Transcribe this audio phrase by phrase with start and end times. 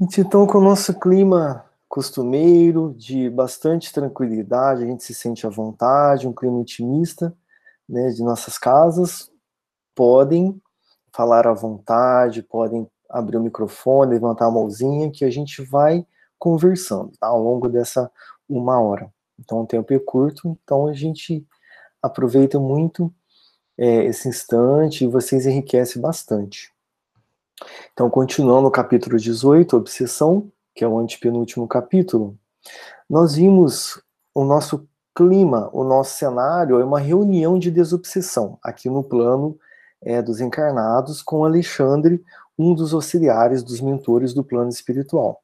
[0.00, 6.28] Então, com o nosso clima costumeiro, de bastante tranquilidade, a gente se sente à vontade,
[6.28, 7.36] um clima intimista,
[7.88, 9.28] né, de nossas casas,
[9.96, 10.62] podem
[11.12, 16.06] falar à vontade, podem abrir o microfone, levantar a mãozinha, que a gente vai
[16.38, 18.08] conversando, tá, ao longo dessa
[18.48, 19.12] uma hora.
[19.36, 21.44] Então, o tempo é curto, então a gente
[22.00, 23.12] aproveita muito
[23.76, 26.72] é, esse instante e vocês enriquecem bastante.
[27.92, 32.36] Então, continuando o capítulo 18, Obsessão, que é o antepenúltimo capítulo,
[33.08, 34.00] nós vimos
[34.34, 39.58] o nosso clima, o nosso cenário é uma reunião de desobsessão, aqui no plano
[40.00, 42.22] é, dos encarnados, com Alexandre,
[42.56, 45.42] um dos auxiliares dos mentores do plano espiritual.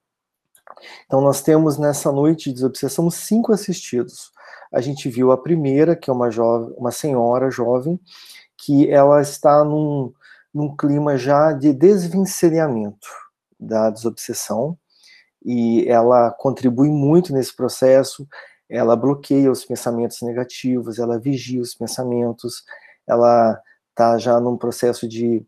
[1.06, 4.30] Então, nós temos nessa noite de desobsessão cinco assistidos.
[4.72, 7.98] A gente viu a primeira, que é uma, jovem, uma senhora jovem,
[8.56, 10.12] que ela está num,
[10.54, 13.08] num clima já de desvencilhamento
[13.58, 14.78] da desobsessão,
[15.44, 18.26] e ela contribui muito nesse processo,
[18.68, 22.64] ela bloqueia os pensamentos negativos, ela vigia os pensamentos,
[23.06, 23.60] ela
[23.90, 25.44] está já num processo de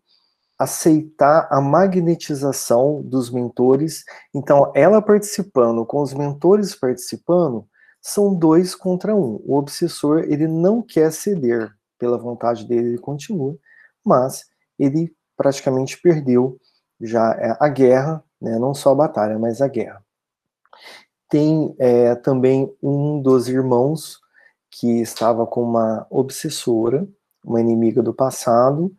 [0.59, 4.05] aceitar a magnetização dos mentores.
[4.35, 7.67] Então, ela participando, com os mentores participando,
[8.01, 9.41] são dois contra um.
[9.45, 13.57] O obsessor, ele não quer ceder pela vontade dele, ele continua,
[14.05, 14.45] mas
[14.79, 16.59] ele praticamente perdeu
[17.01, 20.03] já é, a guerra, né, não só a batalha, mas a guerra.
[21.29, 24.21] Tem é, também um dos irmãos
[24.71, 27.07] que estava com uma obsessora,
[27.45, 28.95] uma inimiga do passado,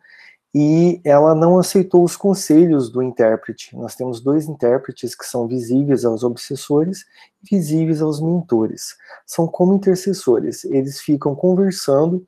[0.54, 3.76] e ela não aceitou os conselhos do intérprete.
[3.76, 7.04] Nós temos dois intérpretes que são visíveis aos obsessores
[7.42, 8.96] e visíveis aos mentores.
[9.26, 12.26] São como intercessores, eles ficam conversando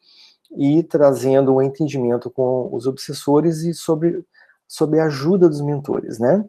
[0.56, 4.24] e trazendo um entendimento com os obsessores e sobre,
[4.66, 6.44] sobre a ajuda dos mentores, né?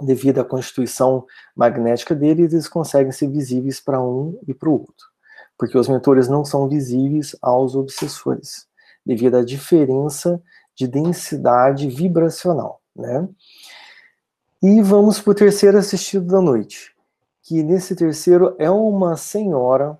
[0.00, 5.06] Devido à constituição magnética deles, eles conseguem ser visíveis para um e para o outro,
[5.58, 8.66] porque os mentores não são visíveis aos obsessores,
[9.04, 10.42] devido à diferença
[10.74, 13.28] de densidade vibracional, né?
[14.62, 16.94] E vamos para o terceiro assistido da noite,
[17.42, 19.98] que nesse terceiro é uma senhora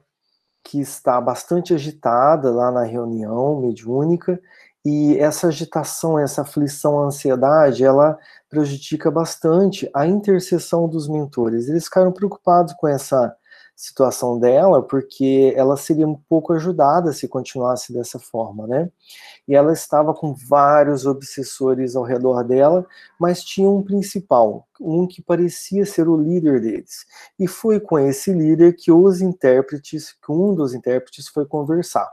[0.71, 4.41] que está bastante agitada lá na reunião mediúnica,
[4.85, 8.17] e essa agitação, essa aflição, a ansiedade, ela
[8.49, 11.69] prejudica bastante a intercessão dos mentores.
[11.69, 13.35] Eles ficaram preocupados com essa
[13.75, 18.89] situação dela, porque ela seria um pouco ajudada se continuasse dessa forma, né?
[19.51, 22.87] E ela estava com vários obsessores ao redor dela,
[23.19, 27.05] mas tinha um principal, um que parecia ser o líder deles.
[27.37, 32.09] E foi com esse líder que os intérpretes, que um dos intérpretes foi conversar,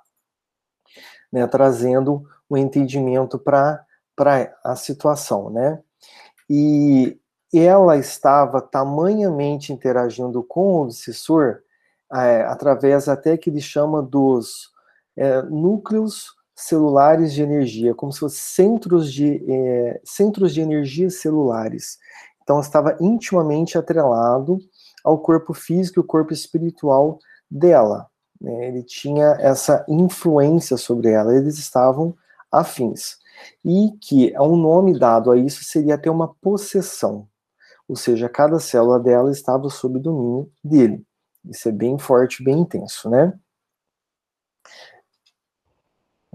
[1.32, 3.86] né, trazendo um entendimento para
[4.64, 5.80] a situação, né?
[6.50, 7.20] E
[7.54, 11.60] ela estava tamanhamente interagindo com o obsessor,
[12.12, 14.72] é, através até que ele chama dos
[15.16, 21.98] é, núcleos celulares de energia, como se fossem centros de, é, centros de energia celulares.
[22.42, 24.60] Então, estava intimamente atrelado
[25.04, 27.20] ao corpo físico e o corpo espiritual
[27.50, 28.08] dela.
[28.42, 28.70] Né?
[28.70, 32.16] Ele tinha essa influência sobre ela, eles estavam
[32.52, 33.18] afins.
[33.64, 37.28] E que um nome dado a isso seria até uma possessão
[37.88, 41.04] ou seja, cada célula dela estava sob domínio dele.
[41.46, 43.34] Isso é bem forte, bem intenso, né?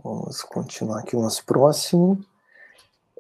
[0.03, 2.19] Vamos continuar aqui o nosso próximo.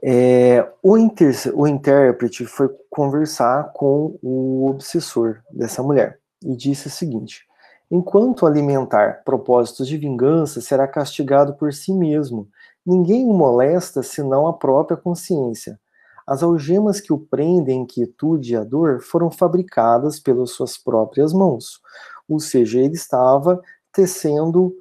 [0.02, 6.90] É, o, inter, o intérprete foi conversar com o obsessor dessa mulher e disse o
[6.90, 7.46] seguinte:
[7.88, 12.48] Enquanto alimentar propósitos de vingança, será castigado por si mesmo.
[12.84, 15.78] Ninguém o molesta senão a própria consciência.
[16.26, 21.32] As algemas que o prendem em quietude e a dor foram fabricadas pelas suas próprias
[21.32, 21.80] mãos.
[22.28, 23.60] Ou seja, ele estava
[23.92, 24.74] tecendo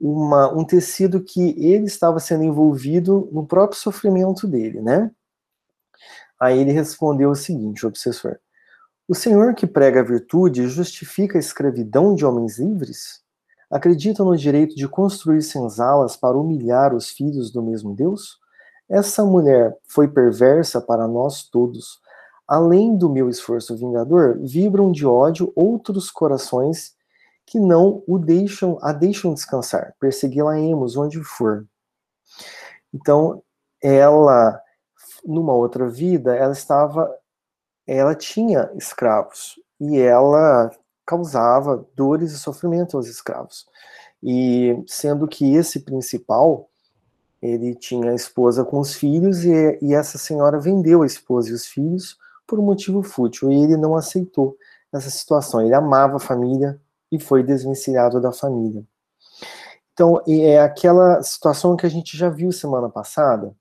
[0.00, 5.10] uma, um tecido que ele estava sendo envolvido no próprio sofrimento dele, né?
[6.40, 8.38] Aí ele respondeu o seguinte, o obsessor:
[9.06, 13.20] O Senhor que prega a virtude justifica a escravidão de homens livres?
[13.70, 18.38] Acredita no direito de construir senzalas para humilhar os filhos do mesmo Deus?
[18.88, 22.00] Essa mulher foi perversa para nós todos.
[22.48, 26.94] Além do meu esforço vingador, vibram de ódio outros corações
[27.50, 29.92] que não o deixam, a deixam descansar.
[29.98, 31.66] Persegui-la-emos onde for.
[32.94, 33.42] Então,
[33.82, 34.62] ela,
[35.24, 37.12] numa outra vida, ela estava,
[37.84, 40.70] ela tinha escravos e ela
[41.04, 43.66] causava dores e sofrimento aos escravos.
[44.22, 46.70] E sendo que esse principal
[47.42, 51.52] ele tinha a esposa com os filhos e, e essa senhora vendeu a esposa e
[51.52, 52.16] os filhos
[52.46, 54.56] por um motivo fútil, e ele não aceitou
[54.92, 55.60] essa situação.
[55.60, 56.80] Ele amava a família
[57.10, 58.84] e foi desvencilhado da família.
[59.92, 63.54] Então, é aquela situação que a gente já viu semana passada,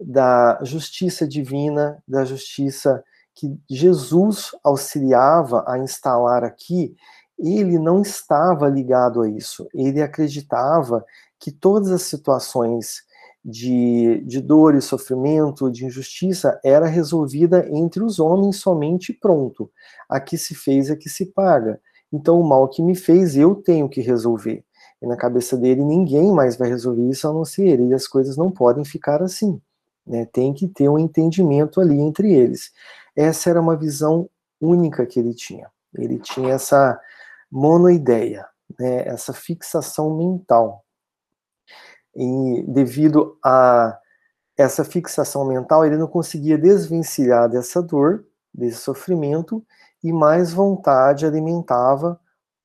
[0.00, 3.02] da justiça divina, da justiça
[3.34, 6.96] que Jesus auxiliava a instalar aqui,
[7.38, 9.68] ele não estava ligado a isso.
[9.72, 11.04] Ele acreditava
[11.38, 13.04] que todas as situações
[13.44, 19.70] de, de dor e sofrimento, de injustiça, era resolvida entre os homens somente pronto.
[20.08, 21.80] Aqui se fez, aqui se paga.
[22.12, 24.64] Então, o mal que me fez, eu tenho que resolver.
[25.00, 27.88] E na cabeça dele, ninguém mais vai resolver isso a não ser ele.
[27.88, 29.60] E as coisas não podem ficar assim.
[30.06, 30.26] Né?
[30.26, 32.72] Tem que ter um entendimento ali entre eles.
[33.14, 34.28] Essa era uma visão
[34.60, 35.70] única que ele tinha.
[35.94, 36.98] Ele tinha essa
[37.50, 38.46] monoideia,
[38.78, 39.06] né?
[39.06, 40.84] essa fixação mental.
[42.16, 43.98] E devido a
[44.56, 49.64] essa fixação mental, ele não conseguia desvencilhar dessa dor, desse sofrimento,
[50.02, 52.20] e mais vontade alimentava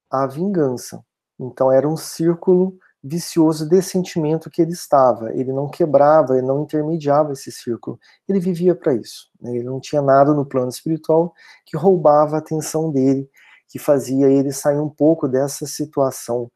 [0.10, 1.04] a vingança.
[1.40, 5.34] Então era um círculo vicioso de sentimento que ele estava.
[5.34, 8.00] Ele não quebrava, ele não intermediava esse círculo.
[8.30, 9.30] Ele vivia para isso.
[9.42, 9.58] Né?
[9.58, 11.34] Ele não tinha nada no plano espiritual
[11.66, 13.30] que roubava a atenção dele,
[13.68, 16.50] que fazia ele sair um pouco dessa situação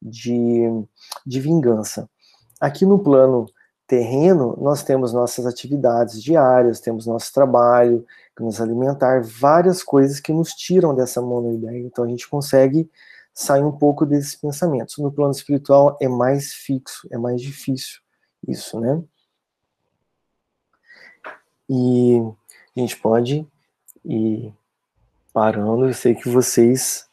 [0.00, 0.62] de,
[1.24, 2.08] de vingança.
[2.60, 3.46] Aqui no plano
[3.86, 8.06] terreno, nós temos nossas atividades diárias, temos nosso trabalho,
[8.42, 11.78] nos alimentar, várias coisas que nos tiram dessa monoideia.
[11.78, 12.90] Então a gente consegue
[13.32, 14.98] sair um pouco desses pensamentos.
[14.98, 18.00] No plano espiritual é mais fixo, é mais difícil
[18.46, 19.02] isso, né?
[21.68, 22.20] E
[22.76, 23.46] a gente pode
[24.04, 24.52] ir
[25.32, 25.86] parando.
[25.86, 27.08] Eu sei que vocês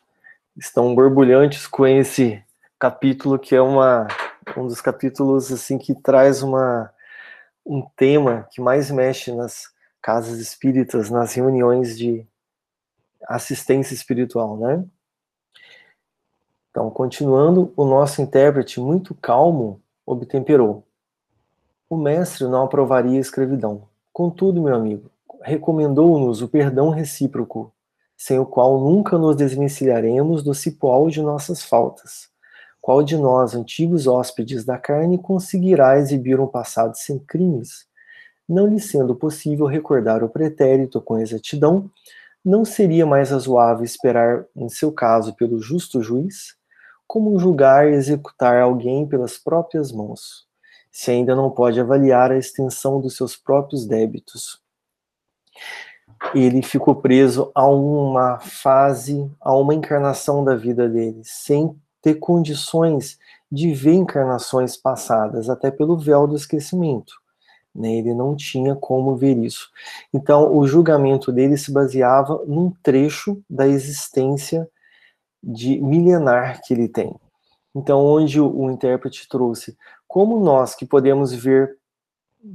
[0.58, 2.44] estão borbulhantes com esse
[2.78, 4.08] capítulo que é uma
[4.58, 6.92] um dos capítulos assim que traz uma
[7.66, 9.68] um tema que mais mexe nas
[10.02, 12.26] casas espíritas, nas reuniões de
[13.28, 14.84] assistência espiritual, né?
[16.72, 20.84] Então, continuando, o nosso intérprete, muito calmo, obtemperou.
[21.90, 23.88] O mestre não aprovaria a escravidão.
[24.14, 25.12] Contudo, meu amigo,
[25.42, 27.74] recomendou-nos o perdão recíproco,
[28.16, 32.30] sem o qual nunca nos desvencilharemos do cipoal de nossas faltas.
[32.82, 37.86] Qual de nós, antigos hóspedes da carne, conseguirá exibir um passado sem crimes?
[38.48, 41.92] Não lhe sendo possível recordar o pretérito com exatidão,
[42.44, 46.56] não seria mais razoável esperar, em seu caso, pelo justo juiz?
[47.06, 50.48] Como julgar e executar alguém pelas próprias mãos,
[50.92, 54.62] se ainda não pode avaliar a extensão dos seus próprios débitos?
[56.34, 63.18] Ele ficou preso a uma fase, a uma encarnação da vida dele, sem ter condições
[63.52, 67.14] de ver encarnações passadas, até pelo véu do esquecimento.
[67.74, 67.96] Né?
[67.96, 69.70] Ele não tinha como ver isso.
[70.14, 74.70] Então, o julgamento dele se baseava num trecho da existência
[75.42, 77.16] de milenar que ele tem.
[77.74, 81.78] Então, onde o, o intérprete trouxe, como nós que podemos ver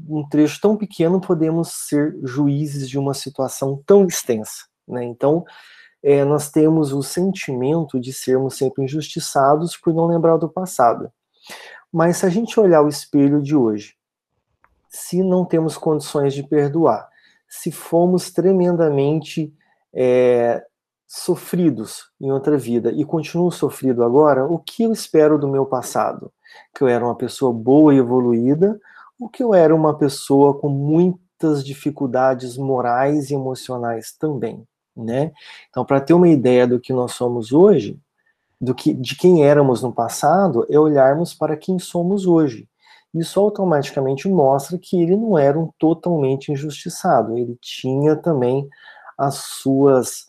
[0.09, 4.67] um trecho tão pequeno, podemos ser juízes de uma situação tão extensa.
[4.87, 5.05] Né?
[5.05, 5.45] Então,
[6.05, 11.11] é, nós temos o sentimento de sermos sempre injustiçados por não lembrar do passado.
[11.91, 13.95] Mas se a gente olhar o espelho de hoje,
[14.87, 17.09] se não temos condições de perdoar,
[17.49, 19.51] se fomos tremendamente
[19.95, 20.63] é,
[21.07, 26.31] sofridos em outra vida e continuo sofrido agora, o que eu espero do meu passado?
[26.75, 28.79] Que eu era uma pessoa boa e evoluída,
[29.19, 34.67] ou que eu era uma pessoa com muitas dificuldades morais e emocionais também?
[34.97, 35.33] Né?
[35.71, 37.99] Então, para ter uma ideia do que nós somos hoje,
[38.61, 42.69] do que de quem éramos no passado, é olharmos para quem somos hoje.
[43.15, 48.69] Isso automaticamente mostra que ele não era um totalmente injustiçado, ele tinha também
[49.17, 50.27] as suas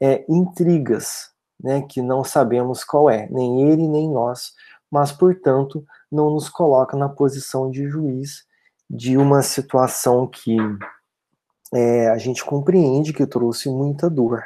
[0.00, 1.30] é, intrigas,
[1.62, 4.52] né, que não sabemos qual é, nem ele nem nós,
[4.90, 8.44] mas portanto não nos coloca na posição de juiz
[8.90, 10.56] de uma situação que
[11.74, 14.44] é, a gente compreende que trouxe muita dor.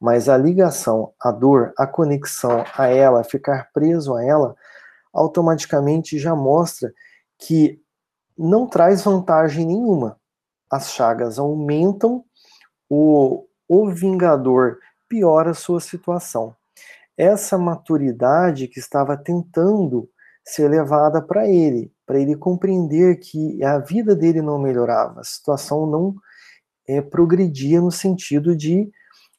[0.00, 4.56] Mas a ligação, a dor, a conexão a ela, ficar preso a ela,
[5.12, 6.92] automaticamente já mostra
[7.38, 7.80] que
[8.36, 10.18] não traz vantagem nenhuma.
[10.70, 12.24] As chagas aumentam,
[12.88, 14.78] o, o vingador
[15.08, 16.56] piora a sua situação.
[17.16, 20.08] Essa maturidade que estava tentando
[20.44, 25.86] ser levada para ele, para ele compreender que a vida dele não melhorava, a situação
[25.86, 26.16] não
[26.86, 28.90] é, progredia no sentido de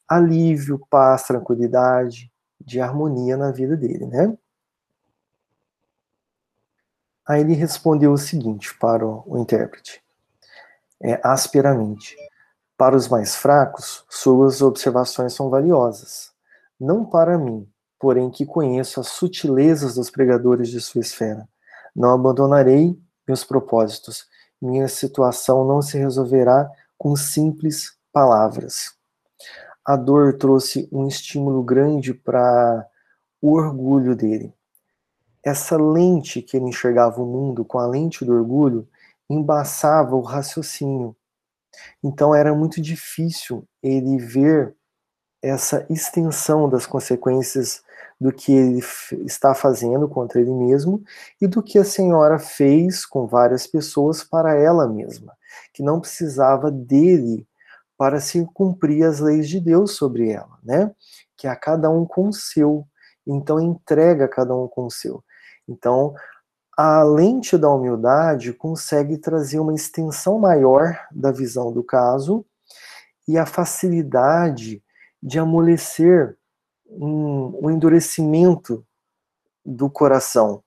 [0.08, 4.36] alívio, paz, tranquilidade, de harmonia na vida dele, né?
[7.26, 10.02] Aí ele respondeu o seguinte para o, o intérprete,
[11.02, 12.16] é, asperamente:
[12.76, 16.32] Para os mais fracos, suas observações são valiosas.
[16.78, 21.48] Não para mim, porém que conheço as sutilezas dos pregadores de sua esfera.
[21.94, 24.26] Não abandonarei meus propósitos.
[24.60, 28.94] Minha situação não se resolverá com simples palavras.
[29.84, 32.86] A dor trouxe um estímulo grande para
[33.40, 34.52] o orgulho dele.
[35.44, 38.88] Essa lente que ele enxergava o mundo com a lente do orgulho
[39.30, 41.16] embaçava o raciocínio.
[42.02, 44.74] Então era muito difícil ele ver
[45.42, 47.82] essa extensão das consequências
[48.20, 48.82] do que ele
[49.24, 51.04] está fazendo contra ele mesmo
[51.40, 55.36] e do que a senhora fez com várias pessoas para ela mesma,
[55.72, 57.46] que não precisava dele
[57.96, 60.92] para se cumprir as leis de Deus sobre ela, né?
[61.36, 62.86] Que a cada um com o seu.
[63.26, 65.24] Então entrega cada um com o seu.
[65.68, 66.14] Então,
[66.76, 72.44] a lente da humildade consegue trazer uma extensão maior da visão do caso
[73.26, 74.82] e a facilidade
[75.22, 76.36] de amolecer
[76.86, 78.86] um, um endurecimento
[79.64, 80.62] do coração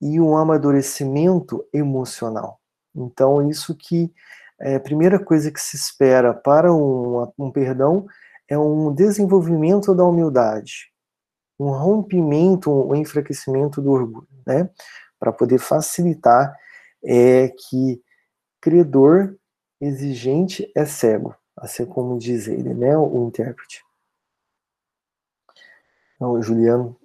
[0.00, 2.60] e um amadurecimento emocional.
[2.96, 4.12] Então, isso que
[4.60, 8.06] é a primeira coisa que se espera para um, um perdão
[8.48, 10.92] é um desenvolvimento da humildade,
[11.58, 14.70] um rompimento, um enfraquecimento do orgulho, né?
[15.18, 16.56] Para poder facilitar
[17.04, 18.00] é que
[18.60, 19.36] credor
[19.80, 23.82] exigente é cego, assim como diz ele, né, o intérprete.
[26.16, 26.96] Então, Juliano.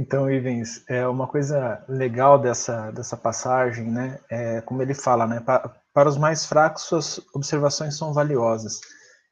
[0.00, 4.18] Então, Ivens, é uma coisa legal dessa, dessa passagem, né?
[4.30, 5.40] É, como ele fala, né?
[5.40, 8.80] Para, para os mais fracos, suas observações são valiosas.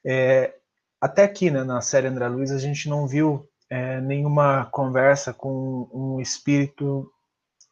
[0.05, 0.53] É,
[1.01, 5.89] até aqui, né, na série André Luiz, a gente não viu é, nenhuma conversa com
[5.91, 7.11] um espírito,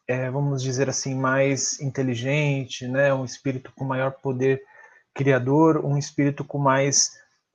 [0.07, 3.13] é, vamos dizer assim, mais inteligente, né?
[3.13, 4.59] Um espírito com maior poder
[5.13, 7.11] criador, um espírito com mais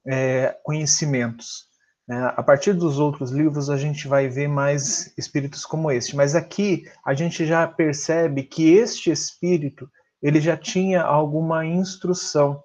[0.06, 1.66] é, conhecimentos.
[2.12, 2.34] Né?
[2.36, 6.84] A partir dos outros livros, a gente vai ver mais espíritos como este, mas aqui
[7.02, 9.88] a gente já percebe que este espírito
[10.22, 12.62] ele já tinha alguma instrução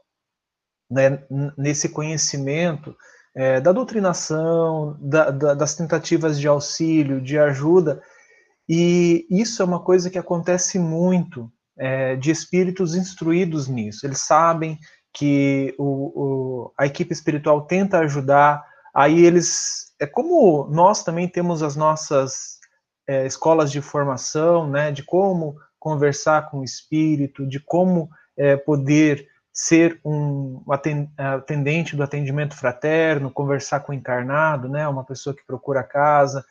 [0.92, 1.24] né,
[1.58, 2.94] nesse conhecimento
[3.34, 8.02] é, da doutrinação, da, da, das tentativas de auxílio, de ajuda,
[8.68, 14.06] e isso é uma coisa que acontece muito é, de espíritos instruídos nisso.
[14.06, 14.78] Eles sabem
[15.14, 18.62] que o, o, a equipe espiritual tenta ajudar,
[18.98, 22.58] aí eles, é como nós também temos as nossas
[23.08, 29.28] é, escolas de formação, né, de como conversar com o espírito, de como é, poder
[29.54, 30.64] ser um
[31.16, 36.44] atendente do atendimento fraterno, conversar com o encarnado, né, uma pessoa que procura casa,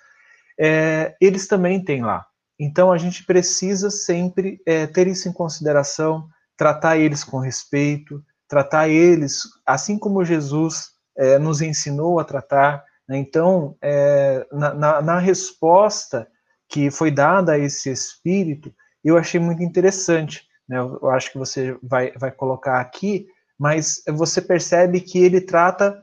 [0.57, 2.25] é, eles também têm lá.
[2.61, 8.89] Então a gente precisa sempre é, ter isso em consideração, tratar eles com respeito, tratar
[8.89, 12.85] eles assim como Jesus é, nos ensinou a tratar.
[13.09, 13.19] Né?
[13.19, 16.29] Então, é, na, na, na, resposta
[16.69, 18.73] que foi dada a esse espírito,
[19.05, 20.47] eu achei muito interessante.
[20.69, 20.79] Né?
[20.79, 23.27] Eu, eu acho que você vai, vai colocar aqui,
[23.59, 26.03] mas você percebe que ele trata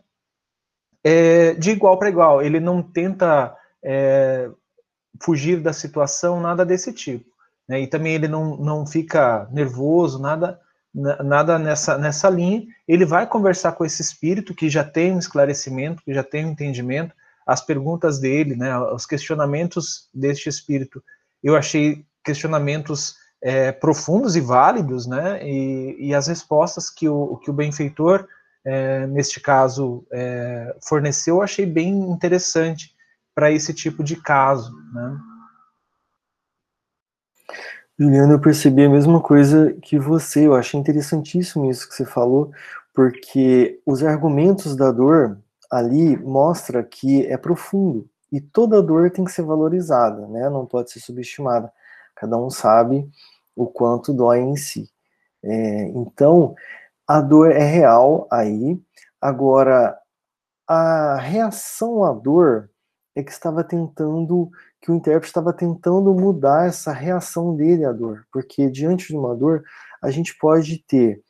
[1.03, 2.41] é, de igual para igual.
[2.41, 4.49] Ele não tenta é,
[5.21, 7.29] fugir da situação, nada desse tipo.
[7.67, 7.81] Né?
[7.81, 10.59] E também ele não, não fica nervoso, nada
[10.93, 16.03] nada nessa, nessa linha, ele vai conversar com esse espírito que já tem um esclarecimento,
[16.03, 21.03] que já tem um entendimento, as perguntas dele, né, os questionamentos deste espírito,
[21.43, 27.49] eu achei questionamentos é, profundos e válidos, né, e, e, as respostas que o, que
[27.49, 28.27] o benfeitor,
[28.63, 32.93] é, neste caso, é, forneceu, eu achei bem interessante
[33.35, 35.17] para esse tipo de caso, né.
[37.97, 40.47] Juliana, eu percebi a mesma coisa que você.
[40.47, 42.51] Eu achei interessantíssimo isso que você falou,
[42.93, 45.37] porque os argumentos da dor
[45.71, 50.49] ali mostra que é profundo e toda dor tem que ser valorizada, né?
[50.49, 51.71] Não pode ser subestimada.
[52.15, 53.07] Cada um sabe
[53.55, 54.89] o quanto dói em si.
[55.43, 56.55] É, então,
[57.07, 58.79] a dor é real aí.
[59.21, 59.97] Agora,
[60.67, 62.69] a reação à dor
[63.15, 64.49] é que estava tentando
[64.83, 69.33] que o intérprete estava tentando mudar essa reação dele à dor, porque diante de uma
[69.33, 69.63] dor
[70.01, 71.21] a gente pode ter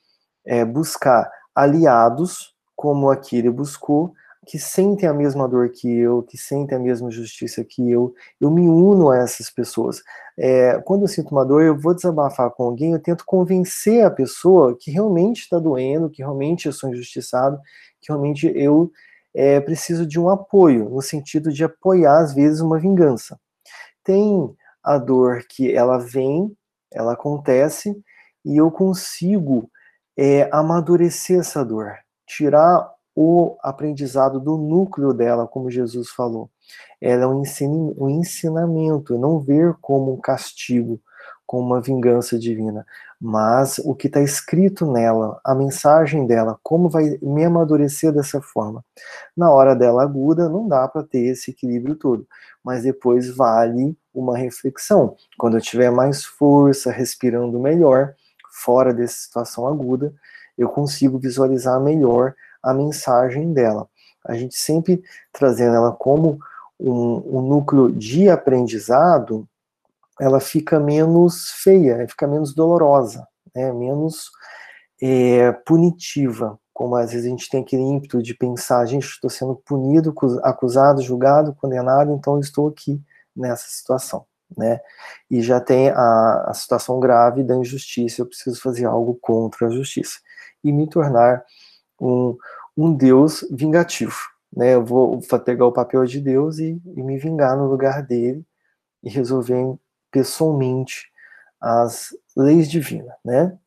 [0.43, 4.11] é, buscar aliados, como aqui ele buscou,
[4.47, 8.49] que sentem a mesma dor que eu, que sentem a mesma justiça que eu, eu
[8.49, 10.01] me uno a essas pessoas.
[10.35, 14.09] É, quando eu sinto uma dor, eu vou desabafar com alguém, eu tento convencer a
[14.09, 17.59] pessoa que realmente está doendo, que realmente eu sou injustiçado,
[18.01, 18.91] que realmente eu
[19.31, 23.39] é, preciso de um apoio, no sentido de apoiar, às vezes, uma vingança.
[24.03, 26.55] Tem a dor que ela vem,
[26.91, 27.95] ela acontece,
[28.45, 29.69] e eu consigo
[30.17, 31.93] é, amadurecer essa dor,
[32.27, 36.49] tirar o aprendizado do núcleo dela, como Jesus falou.
[36.99, 37.43] Ela é um,
[37.97, 40.99] um ensinamento, não ver como um castigo,
[41.45, 42.85] como uma vingança divina,
[43.25, 48.83] mas o que está escrito nela, a mensagem dela, como vai me amadurecer dessa forma.
[49.35, 52.27] Na hora dela aguda, não dá para ter esse equilíbrio todo,
[52.61, 55.15] mas depois vale uma reflexão.
[55.37, 58.13] Quando eu tiver mais força, respirando melhor,
[58.51, 60.13] fora dessa situação aguda,
[60.57, 63.87] eu consigo visualizar melhor a mensagem dela.
[64.25, 65.01] A gente sempre
[65.31, 66.39] trazendo ela como
[66.77, 69.47] um, um núcleo de aprendizado,
[70.23, 74.31] ela fica menos feia, fica menos dolorosa, né, menos
[75.01, 79.55] é, punitiva, como às vezes a gente tem aquele ímpeto de pensar, gente, estou sendo
[79.65, 83.01] punido, acusado, julgado, condenado, então estou aqui
[83.35, 84.25] nessa situação,
[84.57, 84.79] né?
[85.29, 89.69] E já tem a, a situação grave da injustiça, eu preciso fazer algo contra a
[89.69, 90.19] justiça
[90.63, 91.43] e me tornar
[91.99, 92.37] um,
[92.77, 94.15] um Deus vingativo,
[94.55, 94.75] né?
[94.75, 98.45] Eu vou pegar o papel de Deus e, e me vingar no lugar dele
[99.03, 99.77] e resolver
[100.13, 101.11] pessoalmente
[101.59, 103.57] as leis divinas, né?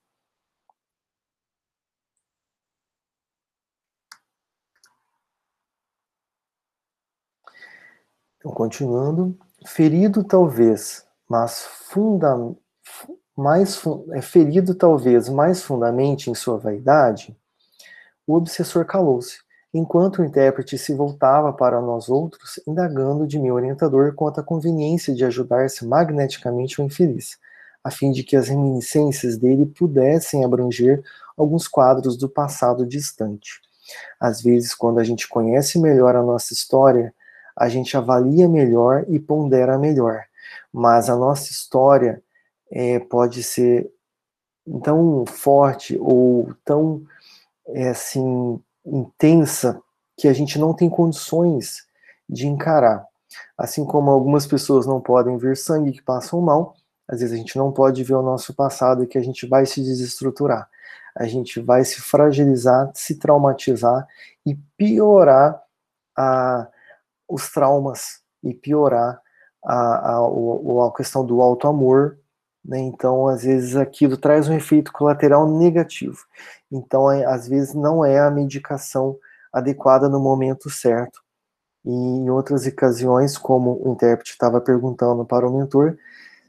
[8.39, 9.37] Então, continuando,
[9.67, 12.37] ferido talvez, mas funda,
[13.37, 17.37] mais é ferido talvez mais fundamente em sua vaidade,
[18.27, 19.41] o obsessor calou-se,
[19.77, 25.15] enquanto o intérprete se voltava para nós outros, indagando de meu orientador quanto à conveniência
[25.15, 27.39] de ajudar-se magneticamente o infeliz,
[27.85, 31.03] a fim de que as reminiscências dele pudessem abranger
[31.37, 33.61] alguns quadros do passado distante.
[34.19, 37.15] Às vezes, quando a gente conhece melhor a nossa história,
[37.55, 40.25] a gente avalia melhor e pondera melhor.
[40.73, 42.23] Mas a nossa história
[42.71, 43.91] é, pode ser
[44.83, 47.03] tão forte ou tão
[47.69, 49.83] é, assim intensa
[50.17, 51.87] que a gente não tem condições
[52.29, 53.05] de encarar.
[53.57, 56.75] Assim como algumas pessoas não podem ver sangue que passam mal,
[57.09, 59.67] às vezes a gente não pode ver o nosso passado e que a gente vai
[59.67, 60.69] se desestruturar.
[61.15, 64.07] A gente vai se fragilizar, se traumatizar
[64.45, 65.63] e piorar
[66.17, 66.69] a,
[67.29, 69.21] os traumas e piorar
[69.65, 72.19] a, a, a questão do alto amor.
[72.67, 72.81] Né?
[72.81, 76.19] Então, às vezes, aquilo traz um efeito colateral negativo.
[76.71, 79.17] Então, é, às vezes, não é a medicação
[79.53, 81.23] adequada no momento certo.
[81.85, 85.97] E em outras ocasiões, como o intérprete estava perguntando para o mentor,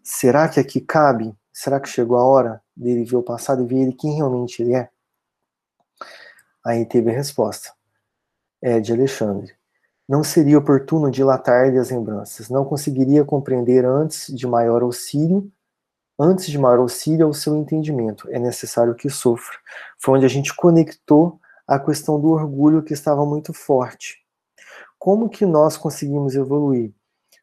[0.03, 1.35] será que aqui cabe?
[1.53, 4.73] Será que chegou a hora dele ver o passado e ver ele quem realmente ele
[4.73, 4.89] é?
[6.65, 7.71] Aí teve a resposta.
[8.61, 9.53] É de Alexandre.
[10.09, 12.49] Não seria oportuno dilatar-lhe as lembranças.
[12.49, 15.51] Não conseguiria compreender antes de maior auxílio,
[16.19, 18.29] antes de maior auxílio ao seu entendimento.
[18.31, 19.57] É necessário que sofra.
[19.99, 24.17] Foi onde a gente conectou a questão do orgulho que estava muito forte.
[24.97, 26.93] Como que nós conseguimos evoluir?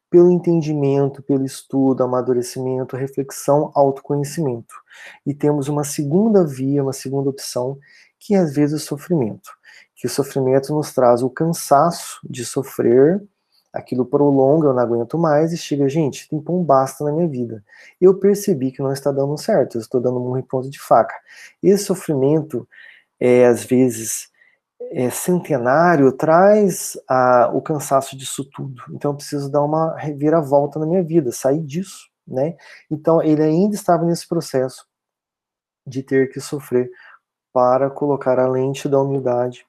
[0.09, 4.73] Pelo entendimento, pelo estudo, amadurecimento, reflexão, autoconhecimento.
[5.25, 7.77] E temos uma segunda via, uma segunda opção,
[8.19, 9.51] que é às vezes o sofrimento
[9.95, 13.23] que o sofrimento nos traz o cansaço de sofrer,
[13.75, 17.63] aquilo prolonga, eu não aguento mais, e chega, gente, tem um basta na minha vida.
[17.99, 21.13] Eu percebi que não está dando certo, eu estou dando um ponto de faca.
[21.61, 22.67] Esse sofrimento,
[23.19, 24.29] é, às vezes,
[24.91, 28.81] é, centenário, traz a, o cansaço disso tudo.
[28.91, 32.55] Então eu preciso dar uma reviravolta na minha vida, sair disso, né?
[32.89, 34.85] Então ele ainda estava nesse processo
[35.85, 36.89] de ter que sofrer
[37.53, 39.65] para colocar a lente da humildade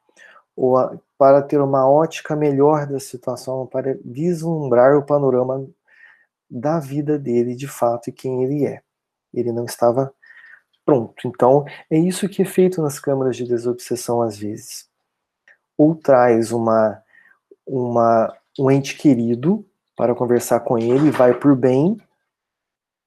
[0.57, 5.67] ou a, para ter uma ótica melhor da situação, para vislumbrar o panorama
[6.51, 8.83] da vida dele de fato e quem ele é.
[9.35, 10.13] Ele não estava
[10.85, 11.27] pronto.
[11.27, 14.89] Então, é isso que é feito nas câmaras de desobsessão às vezes.
[15.77, 17.03] Ou traz uma,
[17.67, 19.67] uma um ente querido
[19.97, 21.97] para conversar com ele, vai por bem,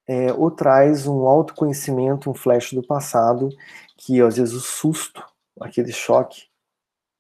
[0.08, 3.50] é, ou traz um autoconhecimento, um flash do passado,
[3.96, 5.24] que às vezes o susto,
[5.60, 6.49] aquele choque,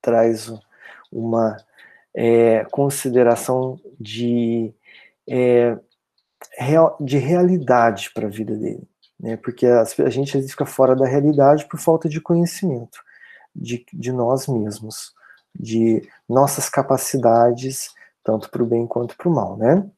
[0.01, 0.51] traz
[1.11, 1.57] uma
[2.15, 4.73] é, consideração de,
[5.27, 5.77] é,
[6.57, 8.87] real, de realidade para a vida dele.
[9.19, 9.37] Né?
[9.37, 12.99] Porque a, a gente fica fora da realidade por falta de conhecimento
[13.55, 15.13] de, de nós mesmos,
[15.53, 19.89] de nossas capacidades, tanto para o bem quanto para o mal, né?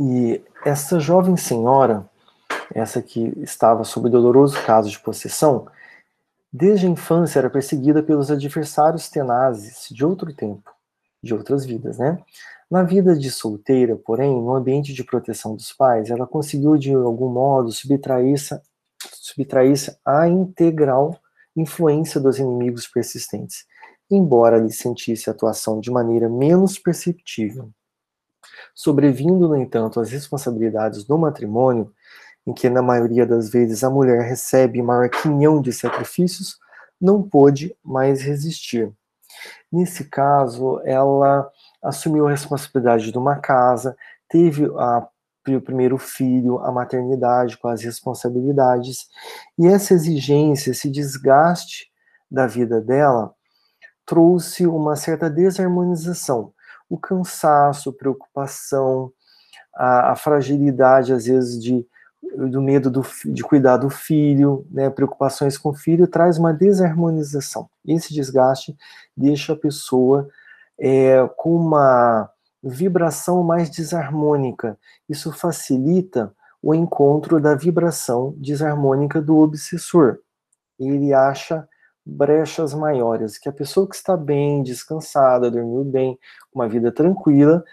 [0.00, 2.10] E essa jovem senhora,
[2.74, 5.66] essa que estava sob doloroso caso de possessão,
[6.52, 10.70] desde a infância era perseguida pelos adversários tenazes de outro tempo.
[11.22, 12.18] de outras vidas, né?
[12.70, 17.28] Na vida de solteira, porém, no ambiente de proteção dos pais, ela conseguiu de algum
[17.28, 18.60] modo subtrair-se
[18.98, 21.16] subtrair à integral
[21.56, 23.66] influência dos inimigos persistentes,
[24.10, 27.70] embora lhe sentisse a atuação de maneira menos perceptível.
[28.74, 31.92] Sobrevindo, no entanto, as responsabilidades do matrimônio,
[32.46, 36.58] em que na maioria das vezes a mulher recebe maior quinhão de sacrifícios,
[37.00, 38.92] não pôde mais resistir.
[39.70, 41.48] Nesse caso, ela
[41.82, 43.96] assumiu a responsabilidade de uma casa,
[44.28, 45.06] teve a,
[45.48, 49.08] o primeiro filho, a maternidade com as responsabilidades,
[49.58, 51.90] e essa exigência, esse desgaste
[52.30, 53.34] da vida dela,
[54.06, 56.52] trouxe uma certa desarmonização.
[56.88, 59.12] O cansaço, preocupação,
[59.74, 61.86] a, a fragilidade, às vezes, de
[62.36, 67.68] do medo do, de cuidar do filho, né, preocupações com o filho, traz uma desarmonização.
[67.86, 68.76] Esse desgaste
[69.16, 70.28] deixa a pessoa
[70.78, 72.30] é, com uma
[72.62, 74.78] vibração mais desarmônica.
[75.08, 80.18] Isso facilita o encontro da vibração desarmônica do obsessor.
[80.78, 81.68] Ele acha
[82.04, 86.18] brechas maiores, que a pessoa que está bem, descansada, dormiu bem,
[86.52, 87.64] uma vida tranquila,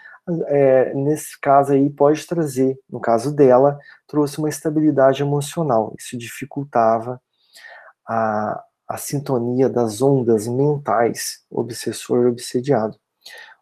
[0.46, 5.94] é, nesse caso aí pode trazer, no caso dela, trouxe uma estabilidade emocional.
[5.98, 7.20] Isso dificultava
[8.06, 12.98] a, a sintonia das ondas mentais, obsessor obsediado.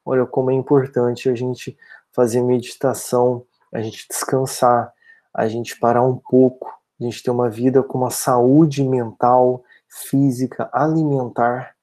[0.05, 1.77] Olha como é importante a gente
[2.13, 4.93] fazer meditação, a gente descansar,
[5.35, 10.69] a gente parar um pouco, a gente ter uma vida com uma saúde mental, física,
[10.73, 11.75] alimentar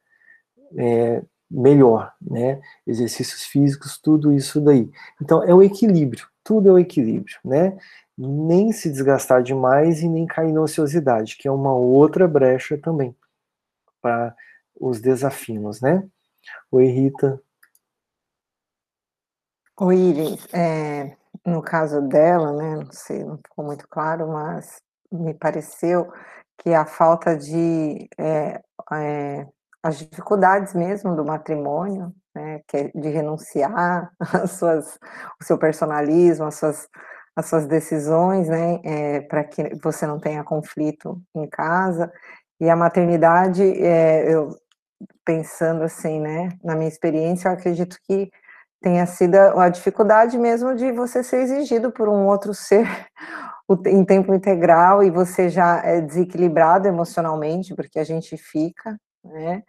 [0.78, 1.24] é,
[1.56, 2.62] melhor, né?
[2.86, 4.91] Exercícios físicos, tudo isso daí.
[5.22, 7.78] Então é o equilíbrio, tudo é o equilíbrio, né?
[8.18, 13.15] Nem se desgastar demais e nem cair na ociosidade, que é uma outra brecha também
[14.02, 14.36] para
[14.80, 16.08] os desafios, né?
[16.72, 17.41] Oi, Rita.
[19.80, 20.48] Oi, Iris.
[20.54, 26.12] É, no caso dela, né, não sei, não ficou muito claro, mas me pareceu
[26.58, 28.62] que a falta de é,
[28.94, 29.48] é,
[29.86, 34.98] as dificuldades mesmo do matrimônio, né, que é de renunciar às suas,
[35.39, 36.89] o seu personalismo, às suas,
[37.36, 42.12] às suas decisões, né, é, para que você não tenha conflito em casa.
[42.60, 44.58] E a maternidade, é, eu
[45.24, 48.32] pensando assim, né, na minha experiência, eu acredito que
[48.82, 52.88] tenha sido a dificuldade mesmo de você ser exigido por um outro ser
[53.86, 59.64] em tempo integral e você já é desequilibrado emocionalmente, porque a gente fica, né?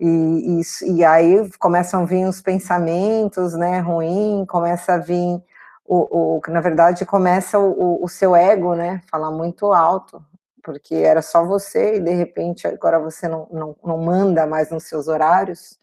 [0.00, 5.40] E, e, e aí começam a vir os pensamentos, né, ruim, começa a vir
[5.86, 10.24] o, o na verdade começa o, o, seu ego, né, falar muito alto,
[10.62, 14.84] porque era só você e de repente agora você não, não, não manda mais nos
[14.84, 15.78] seus horários,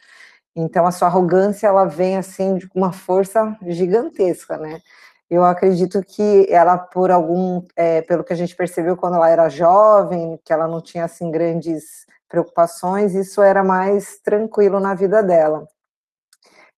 [0.55, 4.81] então a sua arrogância ela vem assim de uma força gigantesca, né?
[5.29, 9.47] Eu acredito que ela por algum, é, pelo que a gente percebeu quando ela era
[9.49, 15.67] jovem, que ela não tinha assim grandes preocupações, isso era mais tranquilo na vida dela.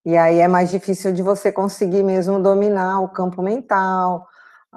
[0.03, 4.27] E aí é mais difícil de você conseguir mesmo dominar o campo mental,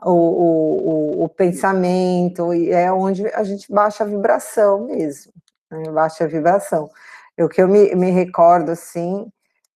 [0.05, 5.33] o, o, o pensamento, e é onde a gente baixa a vibração mesmo,
[5.71, 5.91] né?
[5.91, 6.89] baixa a vibração.
[7.39, 9.27] O que eu me, me recordo, assim,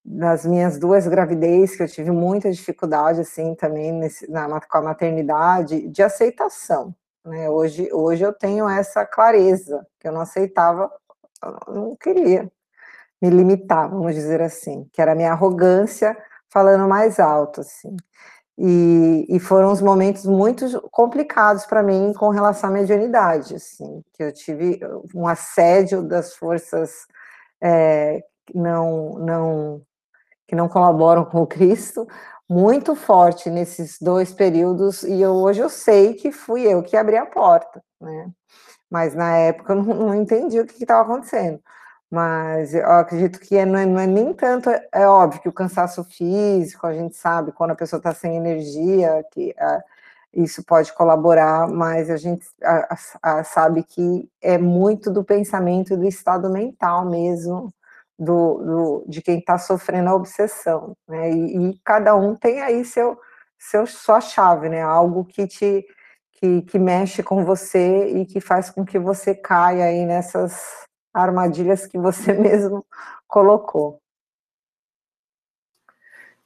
[0.05, 4.81] nas minhas duas gravidez, que eu tive muita dificuldade, assim, também nesse, na, com a
[4.81, 6.95] maternidade, de aceitação.
[7.25, 7.49] Né?
[7.49, 10.91] Hoje, hoje eu tenho essa clareza, que eu não aceitava,
[11.43, 12.51] eu não queria
[13.21, 16.17] me limitar, vamos dizer assim, que era a minha arrogância
[16.49, 17.95] falando mais alto, assim.
[18.57, 24.23] E, e foram os momentos muito complicados para mim com relação à mediunidade, assim, que
[24.23, 24.79] eu tive
[25.15, 27.07] um assédio das forças
[27.61, 29.81] é, não, não,
[30.47, 32.07] que não colaboram com o Cristo,
[32.51, 37.15] muito forte nesses dois períodos, e eu, hoje eu sei que fui eu que abri
[37.15, 38.29] a porta, né?
[38.89, 41.61] Mas na época eu não, não entendi o que estava acontecendo.
[42.09, 45.49] Mas eu acredito que é, não, é, não é nem tanto, é, é óbvio que
[45.49, 49.83] o cansaço físico, a gente sabe, quando a pessoa está sem energia, que é,
[50.33, 55.97] isso pode colaborar, mas a gente a, a, sabe que é muito do pensamento e
[55.97, 57.73] do estado mental mesmo,
[58.21, 61.31] do, do, de quem está sofrendo a obsessão, né?
[61.31, 63.19] E, e, cada um tem aí seu,
[63.57, 64.79] seu sua chave, né?
[64.79, 65.83] Algo que te
[66.33, 71.87] que, que mexe com você e que faz com que você caia aí nessas armadilhas
[71.87, 72.85] que você mesmo
[73.27, 73.99] colocou.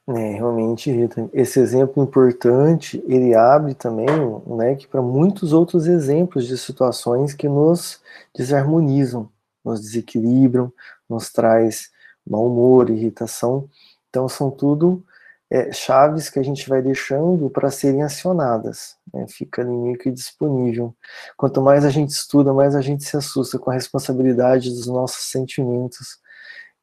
[0.08, 4.08] É, realmente, Rita, esse exemplo importante, ele abre também,
[4.46, 8.02] né, que para muitos outros exemplos de situações que nos
[8.36, 9.30] desarmonizam,
[9.64, 10.72] nos desequilibram,
[11.10, 11.90] nos traz
[12.26, 13.70] mau humor, irritação.
[14.10, 15.04] Então, são tudo
[15.50, 18.98] é, chaves que a gente vai deixando para serem acionadas.
[19.14, 19.26] Né?
[19.28, 20.96] Fica meio que disponível.
[21.38, 25.30] Quanto mais a gente estuda, mais a gente se assusta com a responsabilidade dos nossos
[25.30, 26.20] sentimentos.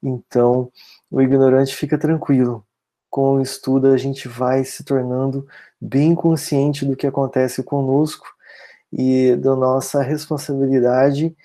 [0.02, 0.70] Então,
[1.10, 2.64] o ignorante fica tranquilo.
[3.10, 5.46] Com o estudo, a gente vai se tornando
[5.80, 8.26] bem consciente do que acontece conosco
[8.92, 11.36] e da nossa responsabilidade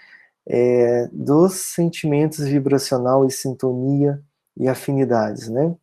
[0.48, 4.22] é, dos sentimentos vibracional e sintonia
[4.58, 5.76] e afinidades, né?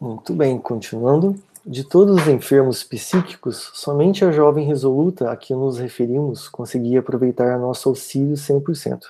[0.00, 1.34] Muito bem, continuando.
[1.66, 7.58] De todos os enfermos psíquicos, somente a jovem resoluta a que nos referimos conseguia aproveitar
[7.58, 9.00] nosso auxílio 100%.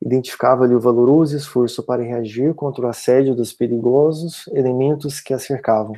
[0.00, 5.94] Identificava-lhe o valoroso esforço para reagir contra o assédio dos perigosos elementos que a cercavam.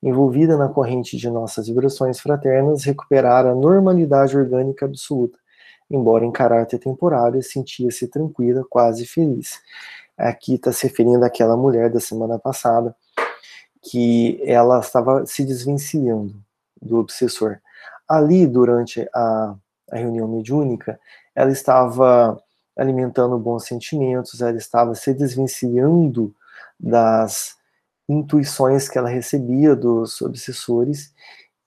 [0.00, 5.36] Envolvida na corrente de nossas vibrações fraternas, recuperara a normalidade orgânica absoluta.
[5.90, 9.58] Embora em caráter temporário, sentia-se tranquila, quase feliz.
[10.16, 12.94] Aqui está se referindo àquela mulher da semana passada,
[13.82, 16.34] que ela estava se desvencilhando
[16.80, 17.58] do obsessor.
[18.08, 19.54] Ali, durante a,
[19.90, 20.98] a reunião mediúnica,
[21.34, 22.40] ela estava
[22.76, 26.34] alimentando bons sentimentos, ela estava se desvencilhando
[26.78, 27.56] das
[28.08, 31.12] intuições que ela recebia dos obsessores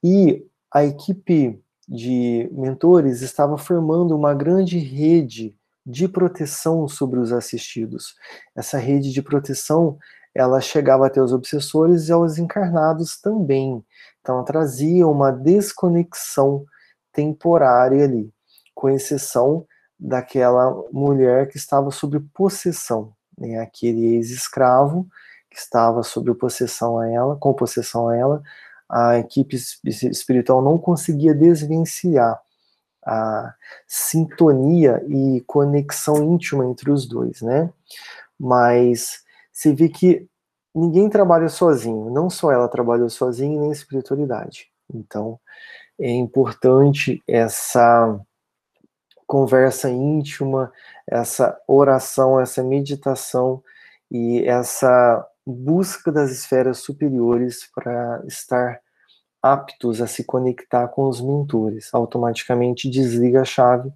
[0.03, 8.15] e a equipe de mentores estava formando uma grande rede de proteção sobre os assistidos.
[8.55, 9.97] Essa rede de proteção
[10.33, 13.83] ela chegava até os obsessores e aos encarnados também.
[14.21, 16.65] Então, trazia uma desconexão
[17.11, 18.31] temporária ali,
[18.73, 19.65] com exceção
[19.99, 23.59] daquela mulher que estava sob possessão, né?
[23.59, 25.07] aquele ex-escravo
[25.49, 28.43] que estava sob possessão a ela, com possessão a ela,
[28.89, 32.41] a equipe espiritual não conseguia desvencilhar
[33.05, 33.53] a
[33.87, 37.69] sintonia e conexão íntima entre os dois, né?
[38.39, 40.27] Mas você vê que
[40.73, 44.71] ninguém trabalha sozinho, não só ela trabalhou sozinha, nem a espiritualidade.
[44.93, 45.39] Então,
[45.99, 48.19] é importante essa
[49.27, 50.71] conversa íntima,
[51.07, 53.63] essa oração, essa meditação
[54.11, 58.79] e essa busca das esferas superiores para estar
[59.41, 61.93] aptos a se conectar com os mentores.
[61.93, 63.91] Automaticamente desliga a chave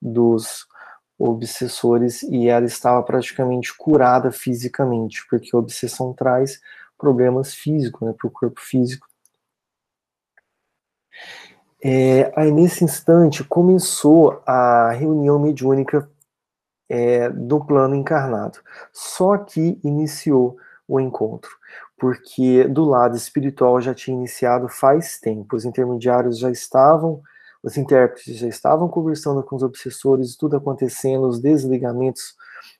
[0.00, 0.66] dos
[1.20, 6.60] obsessores e ela estava praticamente curada fisicamente, porque a obsessão traz
[6.96, 9.06] problemas físicos né, para o corpo físico.
[11.82, 16.10] É, aí nesse instante começou a reunião mediúnica
[16.88, 18.58] é, do plano encarnado.
[18.92, 20.56] Só que iniciou
[20.88, 21.50] o encontro,
[21.98, 27.22] porque do lado espiritual já tinha iniciado faz tempo, os intermediários já estavam
[27.62, 32.34] os intérpretes já estavam conversando com os obsessores, tudo acontecendo, os desligamentos,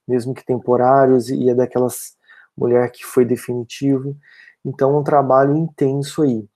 [0.09, 2.17] mesmo que temporários, e é daquelas
[2.57, 4.17] mulher que foi definitivo.
[4.65, 6.47] Então, um trabalho intenso aí.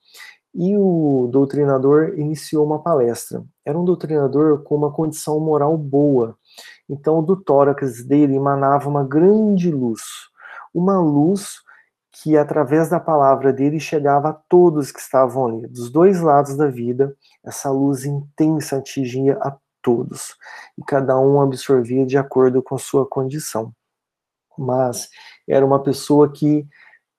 [0.53, 3.43] E o doutrinador iniciou uma palestra.
[3.65, 6.37] Era um doutrinador com uma condição moral boa.
[6.87, 10.01] Então, do tórax dele emanava uma grande luz.
[10.73, 11.64] Uma luz
[12.21, 16.67] que através da palavra dele chegava a todos que estavam ali, dos dois lados da
[16.67, 20.35] vida, essa luz intensa atingia a todos,
[20.77, 23.73] e cada um absorvia de acordo com sua condição.
[24.57, 25.09] Mas
[25.47, 26.65] era uma pessoa que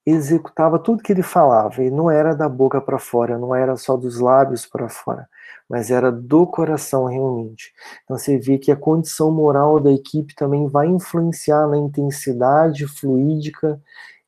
[0.06, 3.98] executava tudo que ele falava, e não era da boca para fora, não era só
[3.98, 5.28] dos lábios para fora,
[5.68, 7.70] mas era do coração realmente.
[8.04, 13.78] Então você vê que a condição moral da equipe também vai influenciar na intensidade fluídica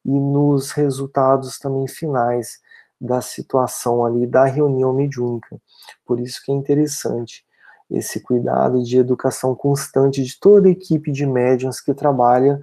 [0.08, 2.60] e nos resultados também finais
[2.98, 5.60] da situação ali da reunião mediúnica.
[6.06, 7.44] Por isso que é interessante
[7.90, 12.58] esse cuidado de educação constante de toda a equipe de médiums que trabalha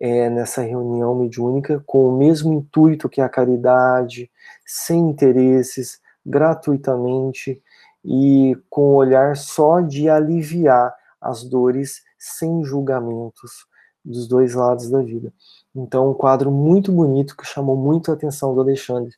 [0.00, 4.30] é, nessa reunião mediúnica com o mesmo intuito que a caridade,
[4.64, 7.62] sem interesses, gratuitamente
[8.02, 13.66] e com o olhar só de aliviar as dores sem julgamentos
[14.02, 15.32] dos dois lados da vida.
[15.78, 19.14] Então, um quadro muito bonito que chamou muito a atenção do Alexandre,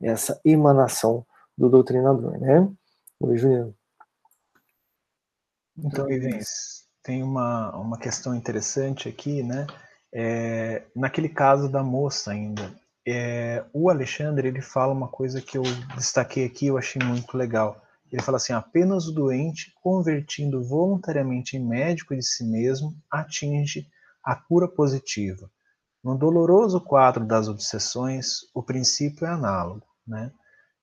[0.00, 2.66] essa emanação do doutrinador, né?
[3.20, 3.74] Oi, Juliano.
[5.76, 9.66] Então, Ivens, tem uma, uma questão interessante aqui, né?
[10.10, 12.74] É, naquele caso da moça ainda,
[13.06, 15.62] é, o Alexandre ele fala uma coisa que eu
[15.96, 17.78] destaquei aqui, eu achei muito legal.
[18.10, 23.86] Ele fala assim: apenas o doente, convertindo voluntariamente em médico de si mesmo, atinge
[24.24, 25.50] a cura positiva.
[26.02, 29.86] No doloroso quadro das obsessões, o princípio é análogo.
[30.06, 30.32] Né?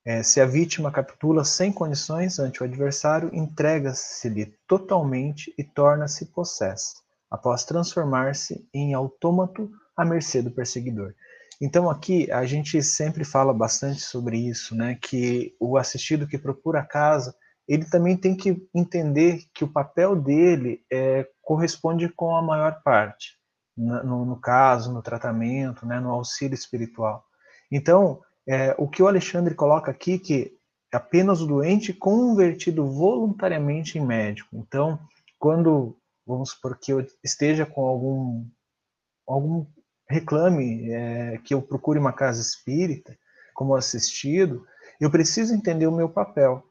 [0.05, 6.93] É, se a vítima capitula sem condições ante o adversário, entrega-se-lhe totalmente e torna-se possessa,
[7.29, 11.13] após transformar-se em autômato à mercê do perseguidor.
[11.59, 14.97] Então aqui a gente sempre fala bastante sobre isso, né?
[15.01, 17.35] Que o assistido que procura a casa,
[17.67, 23.36] ele também tem que entender que o papel dele é, corresponde com a maior parte,
[23.77, 25.99] no, no caso, no tratamento, né?
[25.99, 27.23] No auxílio espiritual.
[27.71, 30.57] Então é, o que o Alexandre coloca aqui que
[30.93, 34.55] é apenas o doente convertido voluntariamente em médico.
[34.55, 34.97] Então,
[35.37, 38.45] quando vamos supor que eu esteja com algum
[39.27, 39.65] algum
[40.09, 43.17] reclame é, que eu procure uma casa espírita
[43.53, 44.65] como assistido,
[45.01, 46.63] eu preciso entender o meu papel.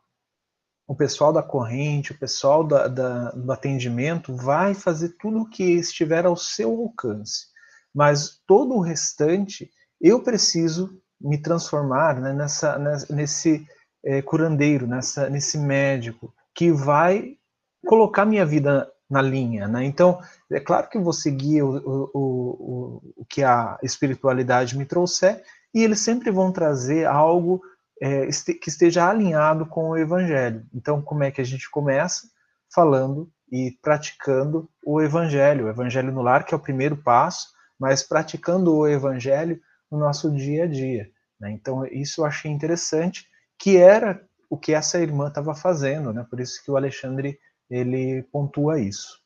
[0.86, 5.64] O pessoal da corrente, o pessoal da, da, do atendimento vai fazer tudo o que
[5.64, 7.46] estiver ao seu alcance,
[7.94, 9.70] mas todo o restante
[10.00, 12.78] eu preciso me transformar né, nessa,
[13.10, 13.66] nesse
[14.04, 17.36] é, curandeiro, nessa, nesse médico que vai
[17.84, 19.84] colocar minha vida na linha, né?
[19.84, 20.20] Então,
[20.50, 25.42] é claro que eu vou seguir o, o, o, o que a espiritualidade me trouxer,
[25.72, 27.62] e eles sempre vão trazer algo
[28.00, 30.66] é, este, que esteja alinhado com o evangelho.
[30.74, 32.28] Então, como é que a gente começa?
[32.72, 38.02] Falando e praticando o evangelho, o evangelho no lar, que é o primeiro passo, mas
[38.02, 41.08] praticando o evangelho no nosso dia a dia.
[41.40, 41.52] Né?
[41.52, 43.26] Então, isso eu achei interessante,
[43.58, 46.26] que era o que essa irmã estava fazendo, né?
[46.28, 47.38] por isso que o Alexandre
[47.70, 49.20] ele pontua isso.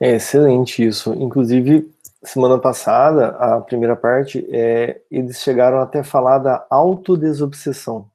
[0.00, 1.12] É excelente isso.
[1.14, 1.90] Inclusive,
[2.22, 8.10] semana passada, a primeira parte, é, eles chegaram até a falar da autodesobsessão,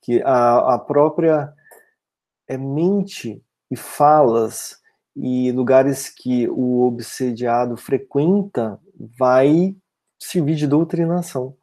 [0.00, 1.52] que a, a própria
[2.48, 4.78] é, mente e falas
[5.16, 8.80] e lugares que o obsediado frequenta
[9.18, 9.74] vai
[10.18, 11.56] servir de doutrinação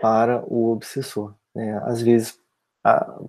[0.00, 1.34] para o obsessor.
[1.54, 1.80] Né?
[1.84, 2.38] Às vezes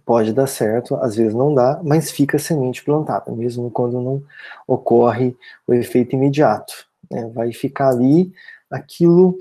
[0.06, 4.24] pode dar certo, às vezes não dá, mas fica a semente plantada, mesmo quando não
[4.66, 5.36] ocorre
[5.68, 6.89] o efeito imediato.
[7.10, 7.30] Né?
[7.34, 8.32] Vai ficar ali
[8.70, 9.38] aquilo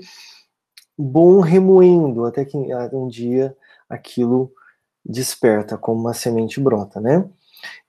[0.97, 2.57] bom remoendo, até que
[2.93, 3.55] um dia
[3.89, 4.51] aquilo
[5.05, 7.27] desperta, como uma semente brota, né?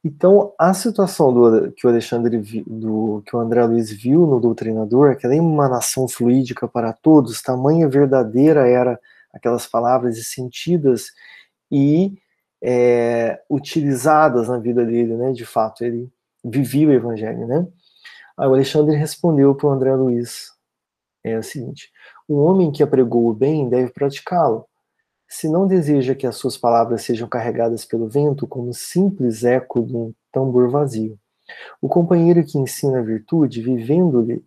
[0.02, 5.10] Então, a situação do, que o Alexandre do que o André Luiz viu no doutrinador,
[5.10, 8.98] aquela emanação fluídica para todos, tamanha verdadeira era
[9.32, 11.12] aquelas palavras e sentidas
[11.70, 12.18] e
[12.62, 15.32] é, utilizadas na vida dele, né?
[15.32, 16.10] De fato, ele
[16.44, 17.66] vivia o evangelho, né?
[18.40, 20.50] Aí o Alexandre respondeu para o André Luiz,
[21.22, 21.90] é o seguinte,
[22.26, 24.64] o homem que apregou o bem deve praticá-lo.
[25.28, 29.94] Se não deseja que as suas palavras sejam carregadas pelo vento como simples eco de
[29.94, 31.18] um tambor vazio.
[31.82, 34.42] O companheiro que ensina a virtude, vivendo-lhe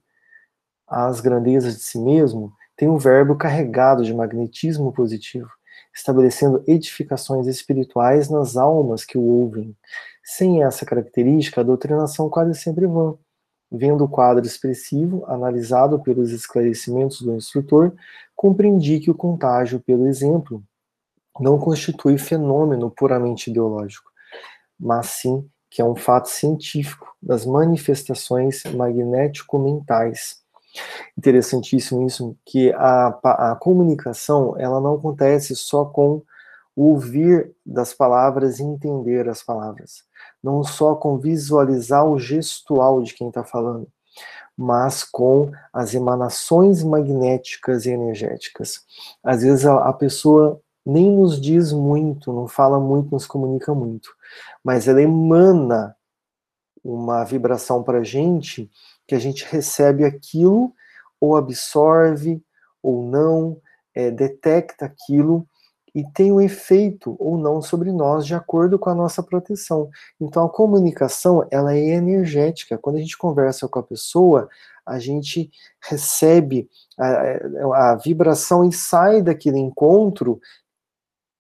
[0.88, 5.49] as grandezas de si mesmo, tem um verbo carregado de magnetismo positivo
[5.95, 9.75] estabelecendo edificações espirituais nas almas que o ouvem.
[10.23, 13.15] Sem essa característica, a doutrinação quase sempre vã.
[13.76, 17.92] Vendo o quadro expressivo, analisado pelos esclarecimentos do instrutor,
[18.36, 20.64] compreendi que o contágio pelo exemplo
[21.40, 24.12] não constitui fenômeno puramente ideológico,
[24.80, 30.38] mas sim que é um fato científico das manifestações magnético-mentais.
[31.18, 33.08] Interessantíssimo isso, que a,
[33.52, 36.22] a comunicação ela não acontece só com
[36.76, 40.04] ouvir das palavras e entender as palavras,
[40.43, 43.88] não só com visualizar o gestual de quem está falando,
[44.58, 48.82] mas com as emanações magnéticas e energéticas.
[49.23, 54.10] Às vezes a, a pessoa nem nos diz muito, não fala muito, nos comunica muito,
[54.63, 55.95] mas ela emana
[56.84, 58.69] uma vibração para a gente
[59.08, 60.73] que a gente recebe aquilo,
[61.19, 62.43] ou absorve,
[62.82, 63.62] ou não,
[63.95, 65.47] é, detecta aquilo
[65.93, 69.89] e tem um efeito ou não sobre nós de acordo com a nossa proteção.
[70.19, 72.77] Então a comunicação ela é energética.
[72.77, 74.50] Quando a gente conversa com a pessoa,
[74.85, 76.67] a gente recebe
[76.98, 80.39] a, a vibração e sai daquele encontro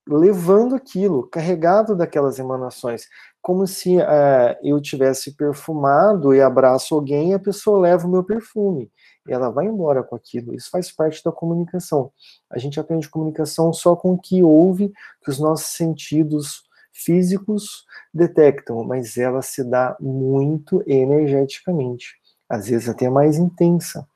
[0.07, 3.07] levando aquilo, carregado daquelas emanações
[3.43, 8.23] como se uh, eu tivesse perfumado e abraço alguém e a pessoa leva o meu
[8.23, 8.89] perfume.
[9.27, 10.53] E ela vai embora com aquilo.
[10.53, 12.11] Isso faz parte da comunicação.
[12.49, 14.93] A gente aprende comunicação só com o que ouve,
[15.23, 22.15] que os nossos sentidos físicos detectam, mas ela se dá muito energeticamente,
[22.47, 24.07] às vezes até mais intensa.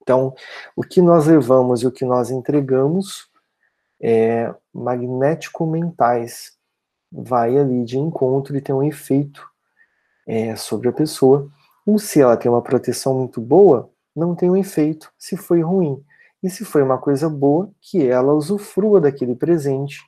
[0.00, 0.34] Então,
[0.74, 3.30] o que nós levamos e o que nós entregamos
[4.00, 6.56] é magnético-mentais
[7.10, 9.46] vai ali de encontro e tem um efeito
[10.26, 11.48] é, sobre a pessoa.
[11.86, 16.04] Ou se ela tem uma proteção muito boa, não tem um efeito se foi ruim.
[16.42, 20.00] e se foi uma coisa boa, que ela usufrua daquele presente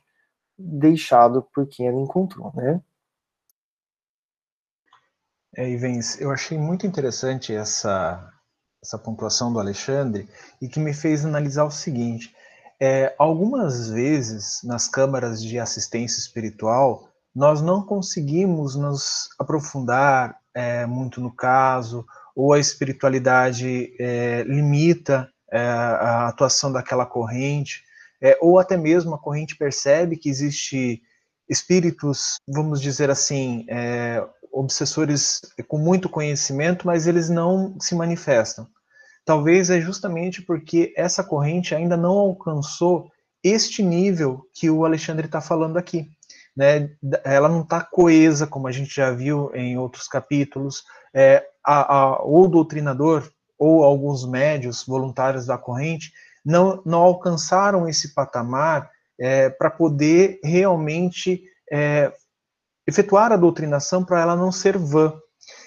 [0.57, 2.81] deixado por quem ela encontrou, né?
[5.57, 8.29] É, Ivens, eu achei muito interessante essa,
[8.83, 10.27] essa pontuação do Alexandre
[10.61, 12.35] e que me fez analisar o seguinte:
[12.79, 21.19] é, algumas vezes nas câmaras de assistência espiritual nós não conseguimos nos aprofundar é, muito
[21.19, 27.83] no caso, ou a espiritualidade é, limita é, a atuação daquela corrente,
[28.21, 31.01] é, ou até mesmo a corrente percebe que existe
[31.47, 34.21] espíritos, vamos dizer assim, é,
[34.51, 38.67] obsessores com muito conhecimento, mas eles não se manifestam.
[39.23, 43.11] Talvez é justamente porque essa corrente ainda não alcançou
[43.43, 46.09] este nível que o Alexandre está falando aqui.
[46.55, 46.89] Né?
[47.23, 50.83] Ela não está coesa, como a gente já viu em outros capítulos.
[51.13, 56.11] É, a, a, o doutrinador ou alguns médios voluntários da corrente
[56.45, 58.89] não, não alcançaram esse patamar
[59.19, 62.11] é, para poder realmente é,
[62.87, 65.13] efetuar a doutrinação para ela não ser vã.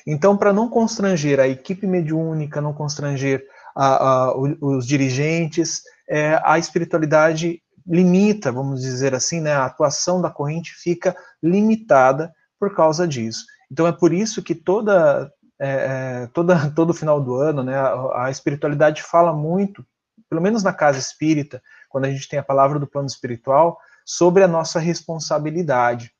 [0.06, 6.58] Então, para não constranger a equipe mediúnica, não constranger a, a, os dirigentes, é, a
[6.58, 13.44] espiritualidade limita, vamos dizer assim, né, a atuação da corrente fica limitada por causa disso.
[13.70, 15.68] Então, é por isso que toda, é,
[16.22, 19.84] é toda todo final do ano, né, a, a espiritualidade fala muito,
[20.28, 24.42] pelo menos na casa espírita, quando a gente tem a palavra do plano espiritual, sobre
[24.42, 26.12] a nossa responsabilidade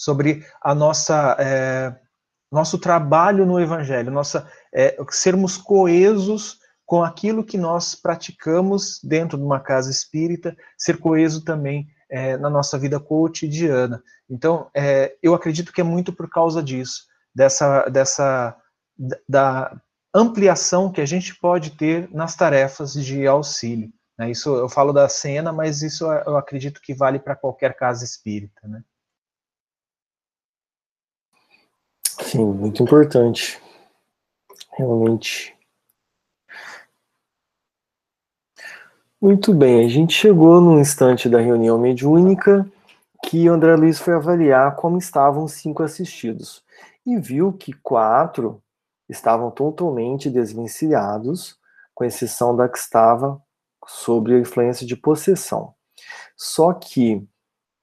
[0.00, 1.94] sobre a nossa é,
[2.50, 6.58] nosso trabalho no Evangelho, nossa é, sermos coesos
[6.90, 12.50] com aquilo que nós praticamos dentro de uma casa espírita, ser coeso também é, na
[12.50, 14.02] nossa vida cotidiana.
[14.28, 18.56] Então, é, eu acredito que é muito por causa disso, dessa, dessa
[19.28, 19.80] da
[20.12, 23.92] ampliação que a gente pode ter nas tarefas de auxílio.
[24.18, 24.32] Né?
[24.32, 28.66] Isso eu falo da cena, mas isso eu acredito que vale para qualquer casa espírita.
[28.66, 28.82] Né?
[32.20, 33.62] Sim, muito importante.
[34.76, 35.59] Realmente.
[39.22, 42.66] Muito bem, a gente chegou no instante da reunião mediúnica
[43.26, 46.64] que André Luiz foi avaliar como estavam cinco assistidos
[47.04, 48.62] e viu que quatro
[49.10, 51.58] estavam totalmente desvencilhados,
[51.94, 53.38] com exceção da que estava
[53.86, 55.74] sob a influência de possessão.
[56.34, 57.22] Só que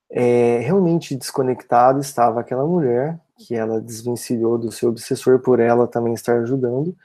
[0.09, 6.15] é, realmente desconectado estava aquela mulher que ela desvencilhou do seu obsessor por ela também
[6.15, 6.97] estar ajudando,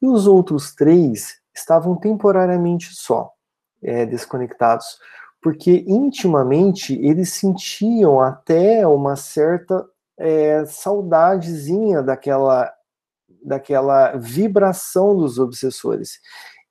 [0.00, 3.33] e os outros três estavam temporariamente só,
[3.84, 4.98] é, desconectados,
[5.42, 9.84] porque intimamente eles sentiam até uma certa
[10.18, 12.72] é, saudadezinha daquela,
[13.44, 16.18] daquela vibração dos obsessores.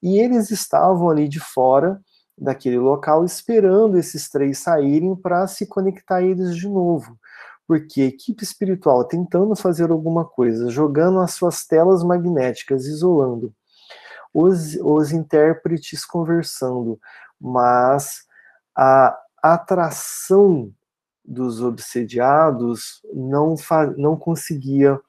[0.02, 2.02] E eles estavam ali de fora
[2.38, 7.18] daquele local esperando esses três saírem para se conectar eles de novo
[7.68, 13.54] porque equipe espiritual tentando fazer alguma coisa, jogando as suas telas magnéticas, isolando,
[14.34, 17.00] os, os intérpretes conversando,
[17.40, 18.26] mas
[18.76, 20.74] a atração
[21.24, 23.56] dos obsediados não,
[23.98, 25.00] não conseguia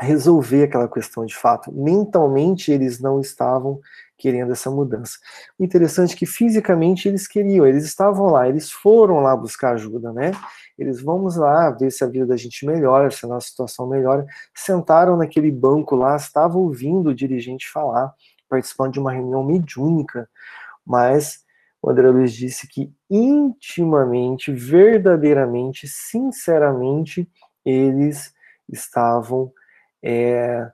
[0.00, 1.72] resolver aquela questão de fato.
[1.72, 3.80] Mentalmente eles não estavam
[4.18, 5.16] querendo essa mudança.
[5.58, 10.12] O interessante é que fisicamente eles queriam, eles estavam lá, eles foram lá buscar ajuda,
[10.12, 10.32] né?
[10.76, 14.26] Eles vamos lá ver se a vida da gente melhora, se a nossa situação melhora.
[14.54, 18.12] Sentaram naquele banco lá, estavam ouvindo o dirigente falar,
[18.48, 20.28] participando de uma reunião mediúnica,
[20.84, 21.44] mas
[21.80, 27.28] o André Luiz disse que intimamente, verdadeiramente, sinceramente,
[27.64, 28.32] eles
[28.68, 29.52] estavam
[30.02, 30.70] é,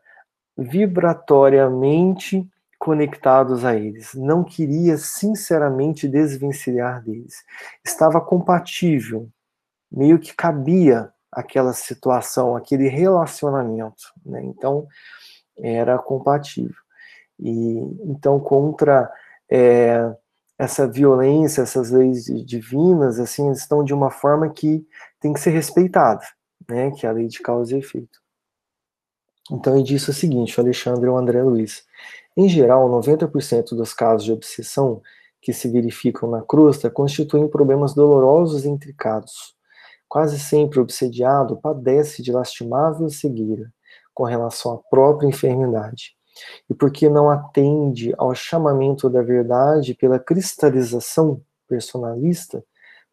[0.57, 2.49] vibratoriamente
[2.85, 7.43] conectados a eles, não queria sinceramente desvencilhar deles.
[7.83, 9.27] Estava compatível,
[9.91, 14.45] meio que cabia aquela situação, aquele relacionamento, né?
[14.45, 14.87] Então
[15.57, 16.77] era compatível.
[17.41, 19.11] E então contra
[19.51, 20.15] é,
[20.59, 24.87] essa violência, essas leis divinas, assim, estão de uma forma que
[25.19, 26.23] tem que ser respeitada,
[26.69, 26.91] né?
[26.91, 28.23] Que é a lei de causa e efeito.
[29.51, 31.83] Então ele disse o seguinte, o Alexandre e o André Luiz.
[32.37, 35.01] Em geral, 90% dos casos de obsessão
[35.41, 39.55] que se verificam na crosta constituem problemas dolorosos e intricados.
[40.09, 43.73] Quase sempre o obsediado padece de lastimável cegueira
[44.13, 46.17] com relação à própria enfermidade.
[46.69, 52.65] E porque não atende ao chamamento da verdade pela cristalização personalista,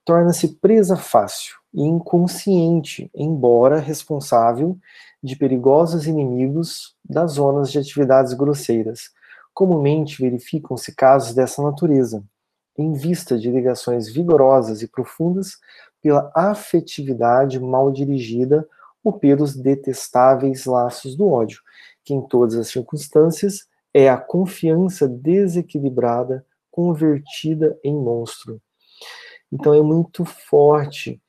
[0.03, 4.77] torna-se presa fácil inconsciente, embora responsável
[5.23, 9.11] de perigosos inimigos das zonas de atividades grosseiras,
[9.53, 12.23] comumente verificam-se casos dessa natureza,
[12.77, 15.57] em vista de ligações vigorosas e profundas
[16.01, 18.67] pela afetividade mal dirigida
[19.03, 21.61] ou pelos detestáveis laços do ódio,
[22.03, 28.61] que em todas as circunstâncias é a confiança desequilibrada convertida em monstro.
[29.51, 31.21] Então é muito forte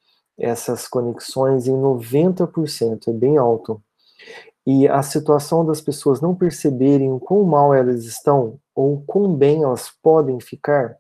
[0.43, 3.81] essas conexões em 90%, é bem alto.
[4.67, 9.63] E a situação das pessoas não perceberem o quão mal elas estão ou quão bem
[9.63, 10.97] elas podem ficar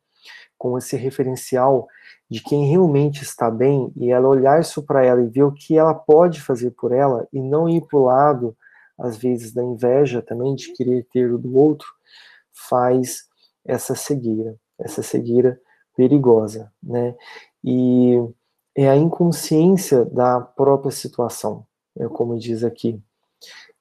[0.56, 1.88] com esse referencial
[2.30, 5.76] de quem realmente está bem e ela olhar isso para ela e ver o que
[5.76, 8.56] ela pode fazer por ela e não ir para o lado,
[8.96, 11.88] às vezes, da inveja também, de querer ter o do outro,
[12.52, 13.24] faz
[13.64, 15.60] essa cegueira, essa cegueira
[15.96, 17.14] perigosa, né?
[17.64, 18.16] E
[18.74, 21.66] é a inconsciência da própria situação,
[21.98, 23.02] é como diz aqui.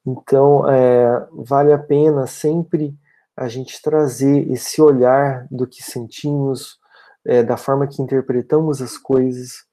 [0.05, 2.95] Então, é, vale a pena sempre
[3.35, 6.79] a gente trazer esse olhar do que sentimos,
[7.25, 9.65] é, da forma que interpretamos as coisas,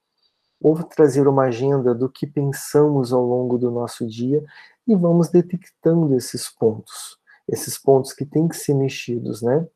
[0.61, 4.45] ou trazer uma agenda do que pensamos ao longo do nosso dia
[4.87, 9.67] e vamos detectando esses pontos, esses pontos que têm que ser mexidos, né?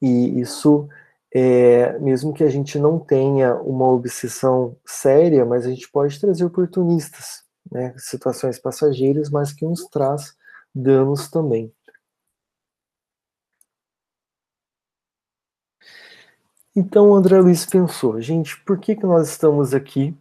[0.00, 0.88] E isso,
[1.34, 6.44] é, mesmo que a gente não tenha uma obsessão séria, mas a gente pode trazer
[6.44, 7.94] oportunistas, né?
[7.98, 10.34] situações passageiras, mas que nos traz
[10.74, 11.72] danos também.
[16.74, 20.16] Então, André Luiz pensou, gente, por que, que nós estamos aqui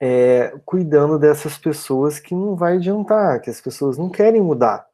[0.00, 4.86] é, cuidando dessas pessoas que não vai adiantar, que as pessoas não querem mudar?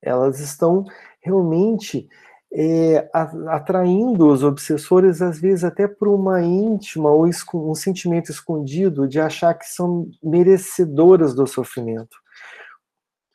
[0.00, 0.86] Elas estão
[1.20, 2.08] realmente
[2.52, 3.08] é,
[3.48, 9.54] atraindo os obsessores, às vezes até por uma íntima ou um sentimento escondido de achar
[9.54, 12.16] que são merecedoras do sofrimento.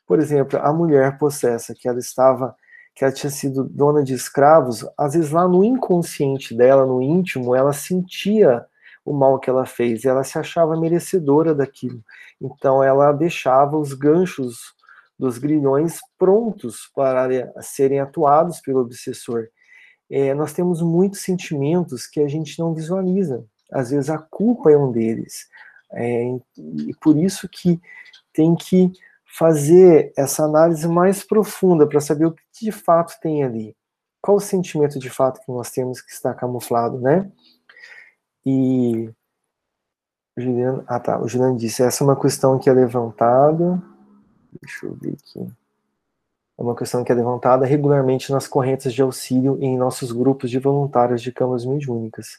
[0.06, 2.54] Por exemplo, a mulher possessa, que ela estava,
[2.94, 7.54] que ela tinha sido dona de escravos, às vezes lá no inconsciente dela, no íntimo,
[7.54, 8.66] ela sentia
[9.04, 12.02] o mal que ela fez, ela se achava merecedora daquilo.
[12.40, 14.73] Então ela deixava os ganchos
[15.18, 19.46] dos grilhões prontos para serem atuados pelo obsessor.
[20.10, 23.44] É, nós temos muitos sentimentos que a gente não visualiza.
[23.72, 25.48] Às vezes a culpa é um deles.
[25.92, 26.24] É,
[26.56, 27.80] e por isso que
[28.32, 28.92] tem que
[29.38, 33.76] fazer essa análise mais profunda para saber o que de fato tem ali.
[34.20, 37.30] Qual o sentimento de fato que nós temos que está camuflado, né?
[38.44, 39.10] E
[40.36, 43.82] Juliano, ah tá, o Juliano disse, essa é uma questão que é levantada
[44.60, 45.52] Deixa eu ver aqui.
[46.56, 50.50] É uma questão que é levantada regularmente nas correntes de auxílio e em nossos grupos
[50.50, 52.38] de voluntários de câmaras mediúnicas.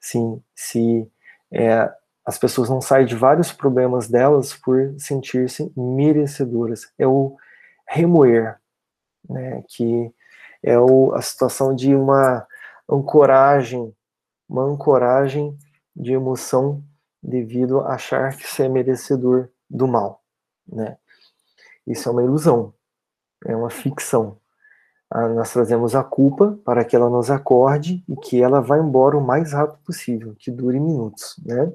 [0.00, 1.08] Sim, se
[1.52, 1.92] é,
[2.24, 6.92] as pessoas não saem de vários problemas delas por sentir-se merecedoras.
[6.98, 7.36] É o
[7.88, 8.56] remoer,
[9.28, 10.12] né, que
[10.62, 12.44] é o, a situação de uma
[12.90, 13.94] ancoragem,
[14.48, 15.56] uma ancoragem
[15.94, 16.82] de emoção
[17.22, 20.22] devido a achar que você é merecedor do mal,
[20.66, 20.96] né?
[21.86, 22.74] Isso é uma ilusão,
[23.44, 24.38] é uma ficção.
[25.10, 29.16] Ah, nós trazemos a culpa para que ela nos acorde e que ela vá embora
[29.16, 31.72] o mais rápido possível, que dure minutos, né?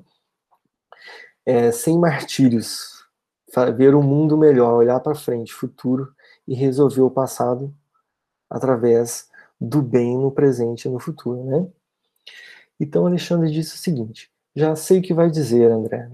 [1.45, 3.05] É, sem martírios,
[3.75, 6.13] ver o mundo melhor, olhar para frente, futuro
[6.47, 7.73] e resolver o passado
[8.49, 11.67] através do bem no presente e no futuro, né?
[12.79, 16.09] Então Alexandre disse o seguinte: já sei o que vai dizer, André.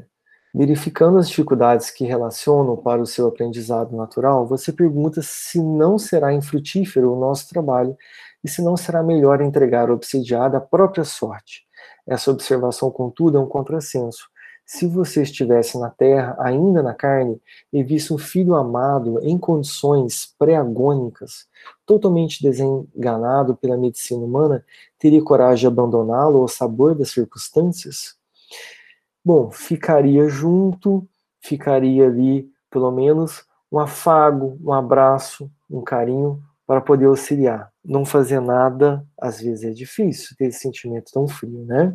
[0.58, 6.34] Verificando as dificuldades que relacionam para o seu aprendizado natural, você pergunta se não será
[6.34, 7.96] infrutífero o nosso trabalho
[8.44, 11.62] e se não será melhor entregar o obsediado à própria sorte.
[12.08, 14.28] Essa observação, contudo, é um contrassenso.
[14.66, 17.40] Se você estivesse na terra, ainda na carne,
[17.72, 21.46] e visse um filho amado em condições pré-agônicas,
[21.86, 24.66] totalmente desenganado pela medicina humana,
[24.98, 28.17] teria coragem de abandoná-lo ao sabor das circunstâncias?
[29.28, 31.06] Bom, ficaria junto,
[31.42, 37.70] ficaria ali, pelo menos, um afago, um abraço, um carinho para poder auxiliar.
[37.84, 41.94] Não fazer nada, às vezes é difícil ter esse sentimento tão frio, né?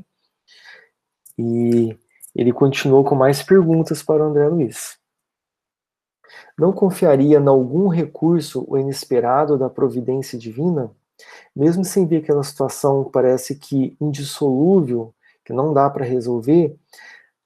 [1.39, 1.97] E
[2.35, 4.99] ele continuou com mais perguntas para o André Luiz.
[6.59, 10.91] Não confiaria em algum recurso o inesperado da providência divina?
[11.57, 16.79] Mesmo sem ver aquela situação parece que indissolúvel, que não dá para resolver,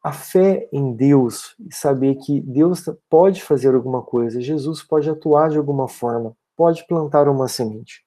[0.06, 5.50] a fé em Deus e saber que Deus pode fazer alguma coisa, Jesus pode atuar
[5.50, 8.06] de alguma forma, pode plantar uma semente.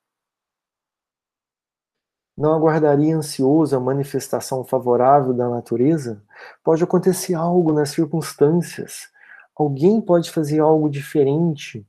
[2.38, 6.24] Não aguardaria ansioso a manifestação favorável da natureza?
[6.64, 9.10] Pode acontecer algo nas circunstâncias.
[9.54, 11.86] Alguém pode fazer algo diferente.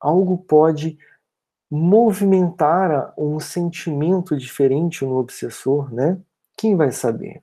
[0.00, 0.96] Algo pode
[1.70, 6.18] movimentar um sentimento diferente no obsessor, né?
[6.56, 7.42] Quem vai saber?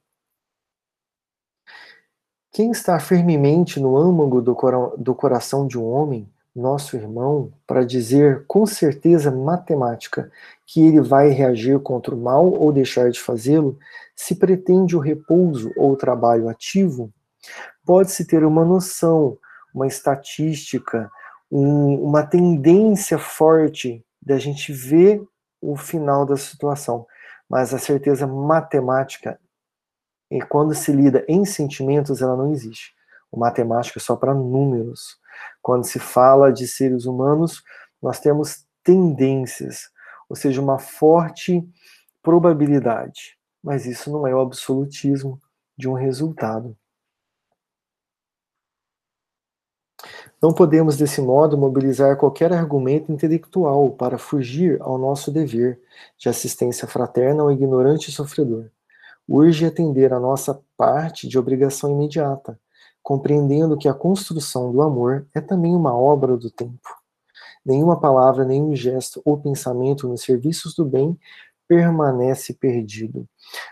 [2.52, 7.86] Quem está firmemente no âmago do, cora do coração de um homem, nosso irmão, para
[7.86, 10.32] dizer com certeza matemática
[10.66, 13.78] que ele vai reagir contra o mal ou deixar de fazê-lo,
[14.16, 17.12] se pretende o repouso ou o trabalho ativo,
[17.86, 19.38] pode-se ter uma noção,
[19.74, 21.10] uma estatística,
[21.52, 25.24] um, uma tendência forte da gente ver
[25.62, 27.06] o final da situação.
[27.50, 29.40] Mas a certeza matemática,
[30.30, 32.94] e quando se lida em sentimentos, ela não existe.
[33.32, 35.18] O matemática é só para números.
[35.62, 37.64] Quando se fala de seres humanos,
[38.02, 39.90] nós temos tendências,
[40.30, 41.68] ou seja, uma forte
[42.22, 43.38] probabilidade.
[43.64, 45.40] Mas isso não é o absolutismo
[45.78, 46.78] de um resultado.
[50.42, 55.82] Não podemos, desse modo, mobilizar qualquer argumento intelectual para fugir ao nosso dever
[56.18, 58.70] de assistência fraterna ao ignorante e sofredor.
[59.32, 62.60] Urge atender a nossa parte de obrigação imediata,
[63.04, 66.98] compreendendo que a construção do amor é também uma obra do tempo.
[67.64, 71.16] Nenhuma palavra, nenhum gesto ou pensamento nos serviços do bem
[71.68, 73.28] permanece perdido.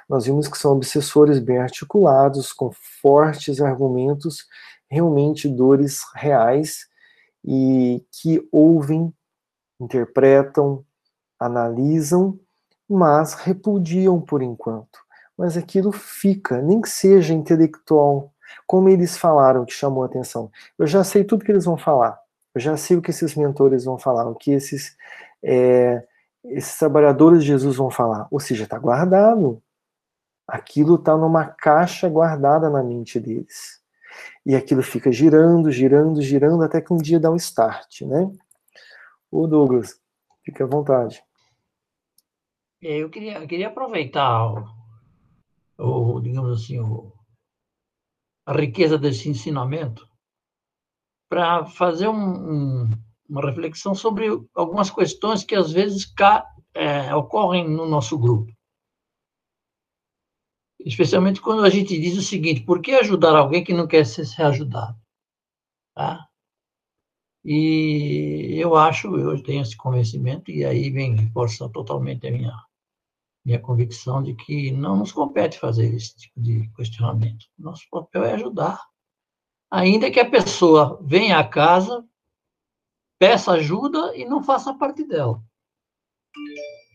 [0.08, 4.46] Nós vimos que são obsessores bem articulados, com fortes argumentos
[4.88, 6.86] realmente dores reais
[7.44, 9.12] e que ouvem,
[9.80, 10.86] interpretam,
[11.40, 12.40] analisam,
[12.88, 15.07] mas repudiam por enquanto.
[15.38, 18.34] Mas aquilo fica, nem que seja intelectual,
[18.66, 20.52] como eles falaram que chamou a atenção.
[20.78, 22.20] Eu já sei tudo que eles vão falar.
[22.56, 24.98] Eu já sei o que esses mentores vão falar, o que esses,
[25.44, 26.04] é,
[26.44, 28.28] esses trabalhadores de Jesus vão falar.
[28.32, 29.62] Ou seja, está guardado.
[30.48, 33.82] Aquilo está numa caixa guardada na mente deles.
[34.46, 38.32] E aquilo fica girando, girando, girando, até que um dia dá um start, né?
[39.30, 40.00] O Douglas,
[40.44, 41.22] fique à vontade.
[42.82, 44.54] É, eu queria, eu queria aproveitar
[45.78, 47.14] o, o digamos assim, o,
[48.46, 50.08] a riqueza desse ensinamento
[51.30, 52.90] para fazer um, um,
[53.30, 58.52] uma reflexão sobre algumas questões que às vezes cá, é, ocorrem no nosso grupo
[60.88, 64.26] especialmente quando a gente diz o seguinte: por que ajudar alguém que não quer ser
[64.42, 64.98] ajudado?
[65.94, 66.28] Tá?
[67.44, 72.54] E eu acho, eu tenho esse convencimento, e aí vem reforçar totalmente a minha,
[73.48, 77.46] minha convicção de que não nos compete fazer esse tipo de questionamento.
[77.58, 78.86] Nosso papel é ajudar.
[79.72, 82.06] Ainda que a pessoa venha à casa,
[83.18, 85.42] peça ajuda e não faça parte dela.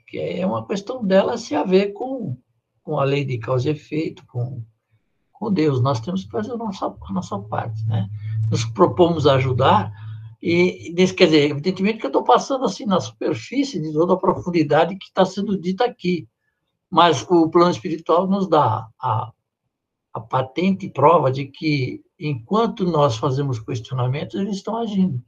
[0.06, 2.36] Que é uma questão dela se haver com
[2.82, 4.62] com a lei de causa e efeito, com,
[5.32, 5.80] com Deus.
[5.80, 8.08] Nós temos que fazer a nossa, a nossa parte, né?
[8.50, 9.92] Nos propomos ajudar
[10.42, 14.96] e, quer dizer, evidentemente que eu estou passando assim na superfície de toda a profundidade
[14.96, 16.28] que está sendo dita aqui,
[16.92, 19.32] mas o plano espiritual nos dá a,
[20.12, 25.24] a patente prova de que enquanto nós fazemos questionamentos, eles estão agindo,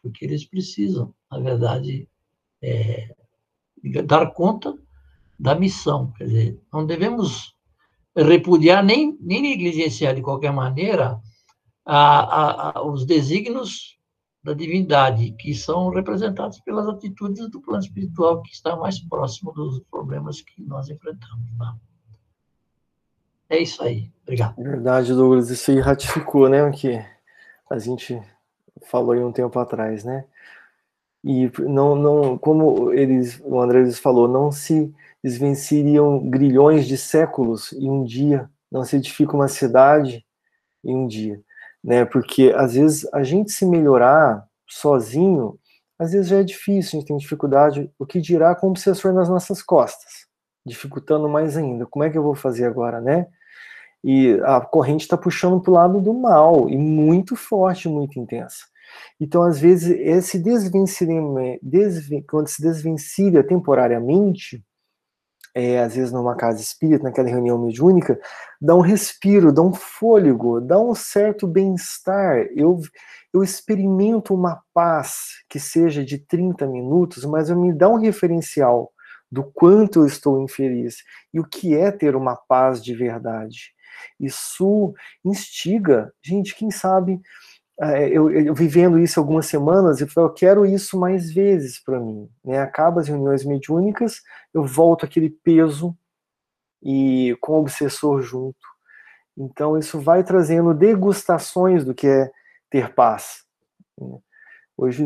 [0.00, 2.08] porque eles precisam, na verdade,
[2.62, 3.12] é,
[4.04, 4.78] dar conta
[5.36, 6.12] da missão.
[6.12, 7.52] Quer dizer, não devemos
[8.16, 11.20] repudiar nem, nem negligenciar de qualquer maneira
[11.84, 13.95] a, a, a, os desígnios
[14.46, 19.80] da divindade, que são representados pelas atitudes do plano espiritual que está mais próximo dos
[19.90, 21.50] problemas que nós enfrentamos.
[21.58, 21.74] Né?
[23.50, 24.08] É isso aí.
[24.22, 24.54] Obrigado.
[24.56, 25.50] Verdade, Douglas.
[25.50, 27.04] Isso aí ratificou, né, o que
[27.68, 28.20] a gente
[28.84, 30.24] falou aí um tempo atrás, né?
[31.24, 34.94] E não, não, como eles, o André falou, não se
[35.24, 40.24] eles venceriam grilhões de séculos em um dia, não se edifica uma cidade
[40.84, 41.42] em um dia,
[41.86, 42.04] né?
[42.04, 45.56] Porque às vezes a gente se melhorar sozinho,
[45.96, 49.14] às vezes já é difícil, a gente tem dificuldade, o que dirá com o obsessor
[49.14, 50.26] nas nossas costas,
[50.66, 51.86] dificultando mais ainda.
[51.86, 53.28] Como é que eu vou fazer agora, né?
[54.02, 58.66] E a corrente está puxando para o lado do mal, e muito forte, muito intensa.
[59.20, 64.62] Então, às vezes, esse desvencilhamento, desven quando se desvencilha temporariamente,
[65.56, 68.20] é, às vezes numa casa espírita, naquela reunião mediúnica,
[68.60, 72.46] dá um respiro, dá um fôlego, dá um certo bem-estar.
[72.54, 72.78] Eu,
[73.32, 78.92] eu experimento uma paz que seja de 30 minutos, mas eu me dá um referencial
[79.32, 80.96] do quanto eu estou infeliz
[81.32, 83.72] e o que é ter uma paz de verdade.
[84.20, 84.92] Isso
[85.24, 87.18] instiga, gente, quem sabe
[87.78, 92.28] eu, eu, vivendo isso algumas semanas, eu falei, eu quero isso mais vezes para mim.
[92.44, 92.58] Né?
[92.58, 94.22] Acaba as reuniões mediúnicas,
[94.54, 95.96] eu volto aquele peso
[96.82, 98.58] e com o obsessor junto.
[99.36, 102.30] Então isso vai trazendo degustações do que é
[102.70, 103.44] ter paz.
[103.98, 104.18] Né?
[104.76, 105.04] Hoje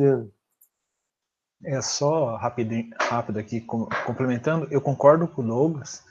[1.65, 6.03] É só rapidinho, rápido aqui, complementando, eu concordo com o Douglas,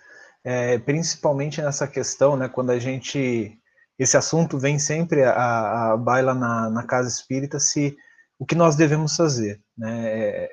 [0.43, 3.58] é, principalmente nessa questão, né, quando a gente,
[3.99, 7.95] esse assunto vem sempre a, a baila na, na casa espírita, se
[8.39, 10.51] o que nós devemos fazer, né, é,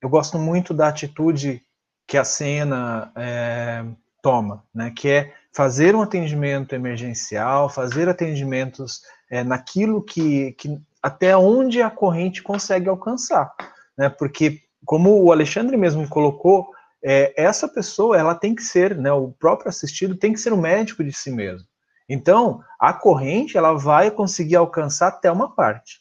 [0.00, 1.62] eu gosto muito da atitude
[2.06, 3.84] que a cena é,
[4.22, 11.36] toma, né, que é fazer um atendimento emergencial, fazer atendimentos é, naquilo que, que até
[11.36, 13.52] onde a corrente consegue alcançar
[13.96, 14.08] né?
[14.08, 16.70] Porque como o Alexandre mesmo colocou,
[17.02, 19.12] é, essa pessoa ela tem que ser, né?
[19.12, 21.66] O próprio assistido tem que ser o médico de si mesmo.
[22.08, 26.00] Então, a corrente ela vai conseguir alcançar até uma parte.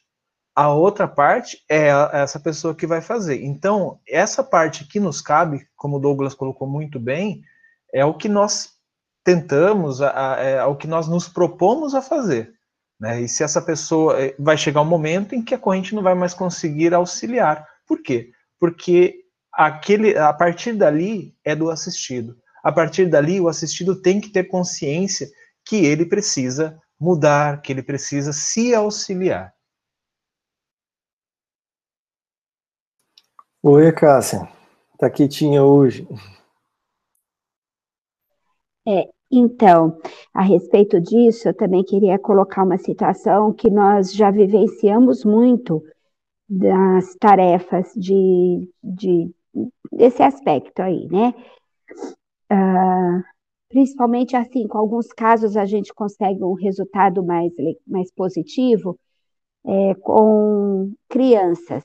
[0.55, 3.43] A outra parte é essa pessoa que vai fazer.
[3.43, 7.41] Então, essa parte que nos cabe, como o Douglas colocou muito bem,
[7.93, 8.69] é o que nós
[9.23, 12.53] tentamos, é o que nós nos propomos a fazer.
[12.99, 13.21] Né?
[13.21, 16.15] E se essa pessoa é, vai chegar um momento em que a corrente não vai
[16.15, 18.31] mais conseguir auxiliar, por quê?
[18.59, 22.37] Porque aquele, a partir dali é do assistido.
[22.63, 25.29] A partir dali, o assistido tem que ter consciência
[25.65, 29.53] que ele precisa mudar, que ele precisa se auxiliar.
[33.63, 34.47] Oi, Cássia.
[34.97, 36.07] Tá quietinha hoje.
[38.87, 39.99] É, então,
[40.33, 45.83] a respeito disso, eu também queria colocar uma situação que nós já vivenciamos muito
[46.47, 49.33] das tarefas de, de
[49.91, 51.33] desse aspecto aí, né?
[52.51, 53.23] Uh,
[53.75, 57.51] principalmente assim, com alguns casos a gente consegue um resultado mais,
[57.85, 58.97] mais positivo
[59.65, 61.83] é, com crianças.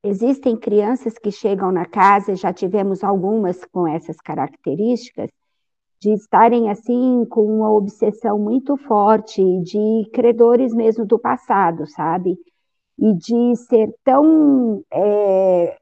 [0.00, 5.28] Existem crianças que chegam na casa, já tivemos algumas com essas características,
[6.00, 12.38] de estarem assim com uma obsessão muito forte de credores mesmo do passado, sabe?
[12.96, 15.76] e de ser tão, é,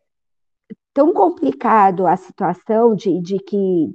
[0.94, 3.94] tão complicado a situação de, de que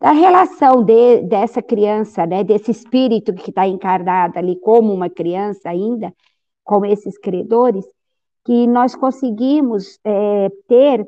[0.00, 5.68] da relação de, dessa criança, né, desse espírito que está encarnado ali como uma criança
[5.68, 6.12] ainda,
[6.64, 7.84] com esses credores,
[8.44, 11.06] que nós conseguimos é, ter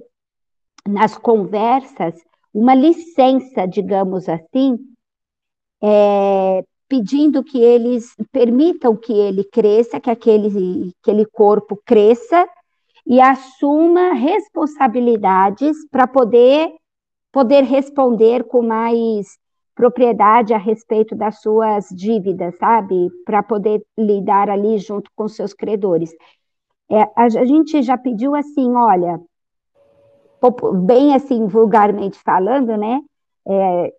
[0.86, 2.14] nas conversas
[2.52, 4.78] uma licença, digamos assim,
[5.82, 12.46] é, pedindo que eles permitam que ele cresça, que aquele, aquele corpo cresça
[13.06, 16.70] e assuma responsabilidades para poder
[17.32, 19.38] poder responder com mais
[19.74, 23.08] propriedade a respeito das suas dívidas, sabe?
[23.24, 26.14] Para poder lidar ali junto com seus credores.
[26.90, 29.18] É, a, a, gente já pediu assim, olha,
[30.84, 33.00] bem assim, vulgarmente falando, né?
[33.48, 33.92] É,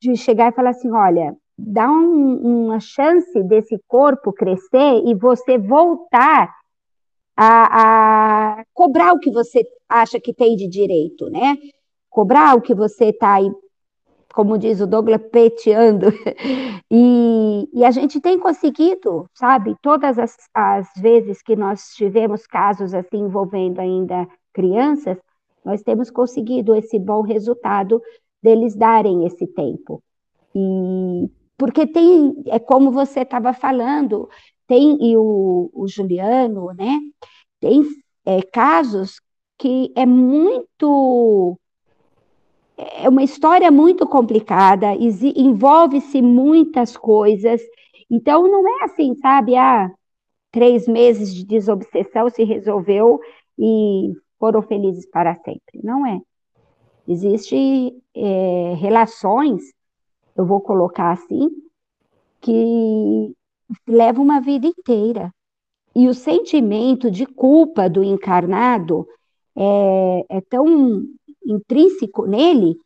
[0.00, 5.58] de chegar e falar assim, olha, dá um, uma chance desse corpo crescer e você
[5.58, 6.54] voltar
[7.36, 11.56] a, a, cobrar o que você acha que tem de direito, né?
[12.10, 13.50] Cobrar o que você está aí,
[14.34, 16.06] como diz o Douglas, peteando.
[16.90, 19.76] E, e a gente tem conseguido, sabe?
[19.82, 25.18] Todas as, as vezes que nós tivemos casos assim envolvendo ainda crianças,
[25.62, 28.00] nós temos conseguido esse bom resultado
[28.42, 30.02] deles darem esse tempo.
[30.54, 34.28] E porque tem, é como você estava falando,
[34.66, 37.00] tem, e o, o Juliano, né,
[37.60, 37.82] tem
[38.24, 39.20] é, casos
[39.58, 41.58] que é muito,
[42.78, 47.60] é uma história muito complicada, envolve-se muitas coisas,
[48.10, 49.90] então não é assim, sabe, ah,
[50.50, 53.20] três meses de desobsessão se resolveu
[53.58, 56.20] e foram felizes para sempre, não é.
[57.06, 59.62] Existem é, relações
[60.38, 61.50] eu vou colocar assim,
[62.40, 63.34] que
[63.86, 65.34] leva uma vida inteira.
[65.96, 69.04] E o sentimento de culpa do encarnado
[69.56, 71.02] é, é tão
[71.50, 72.76] intrínseco nele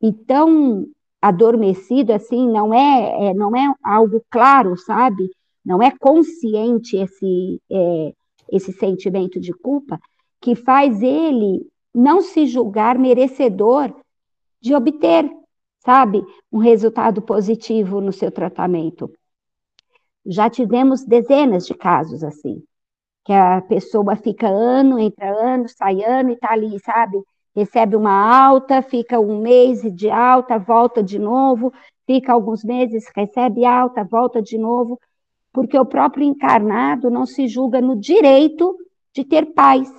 [0.00, 0.86] e tão
[1.20, 5.30] adormecido assim, não é, é, não é algo claro, sabe?
[5.64, 8.14] Não é consciente esse, é,
[8.50, 10.00] esse sentimento de culpa
[10.40, 13.94] que faz ele não se julgar merecedor
[14.60, 15.30] de obter
[15.84, 19.12] sabe, um resultado positivo no seu tratamento.
[20.24, 22.62] Já tivemos dezenas de casos assim,
[23.24, 27.20] que a pessoa fica ano, entra ano, sai ano e está ali, sabe?
[27.54, 31.72] Recebe uma alta, fica um mês de alta, volta de novo,
[32.06, 34.98] fica alguns meses, recebe alta, volta de novo,
[35.52, 38.76] porque o próprio encarnado não se julga no direito
[39.14, 39.92] de ter paz.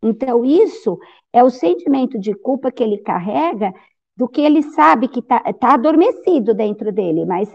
[0.00, 0.98] Então, isso
[1.32, 3.72] é o sentimento de culpa que ele carrega
[4.16, 7.48] do que ele sabe que está tá adormecido dentro dele, mas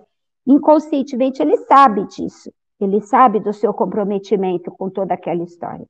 [0.46, 2.52] inconscientemente ele sabe disso.
[2.80, 5.86] Ele sabe do seu comprometimento com toda aquela história.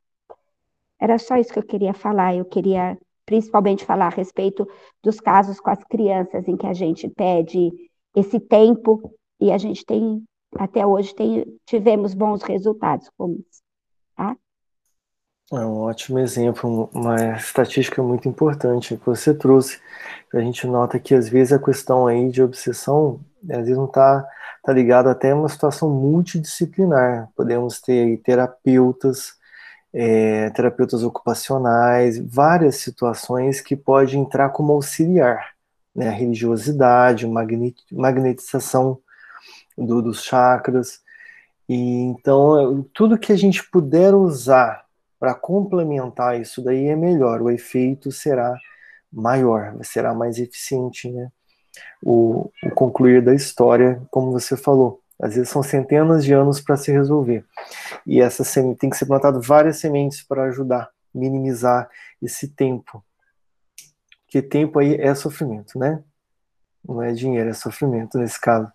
[1.04, 2.34] Era só isso que eu queria falar.
[2.34, 4.66] Eu queria principalmente falar a respeito
[5.04, 7.70] dos casos com as crianças em que a gente pede
[8.16, 10.24] esse tempo e a gente tem
[10.56, 13.62] até hoje tem, tivemos bons resultados com isso,
[14.16, 14.38] tá?
[15.51, 19.82] É um ótimo exemplo, uma estatística muito importante que você trouxe.
[20.34, 24.26] A gente nota que às vezes a questão aí de obsessão, às vezes não está
[24.64, 27.30] tá ligado até a uma situação multidisciplinar.
[27.36, 29.34] Podemos ter terapeutas,
[29.93, 35.53] é, terapeutas ocupacionais, várias situações que pode entrar como auxiliar,
[35.95, 36.07] né?
[36.07, 37.27] A religiosidade,
[37.91, 38.99] magnetização
[39.77, 41.01] do, dos chakras.
[41.69, 44.83] E então tudo que a gente puder usar
[45.19, 48.53] para complementar isso daí é melhor, o efeito será
[49.11, 51.29] maior, será mais eficiente, né?
[52.03, 56.78] O, o concluir da história, como você falou, às vezes são centenas de anos para
[56.78, 57.45] se resolver.
[58.05, 61.89] E essa semente tem que ser plantado várias sementes para ajudar, minimizar
[62.22, 63.03] esse tempo.
[64.26, 66.03] Porque tempo aí é sofrimento, né?
[66.88, 68.72] Não é dinheiro, é sofrimento nesse caso.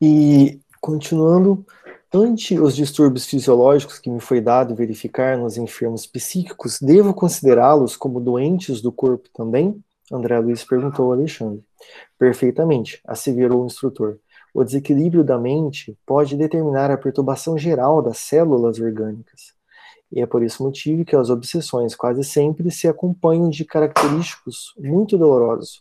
[0.00, 1.64] E continuando,
[2.12, 8.20] ante os distúrbios fisiológicos que me foi dado verificar nos enfermos psíquicos, devo considerá-los como
[8.20, 9.82] doentes do corpo também?
[10.10, 11.64] André Luiz perguntou Alexandre.
[12.18, 14.18] Perfeitamente, asseverou o instrutor.
[14.54, 19.54] O desequilíbrio da mente pode determinar a perturbação geral das células orgânicas.
[20.10, 25.16] E é por esse motivo que as obsessões quase sempre se acompanham de característicos muito
[25.16, 25.80] dolorosos.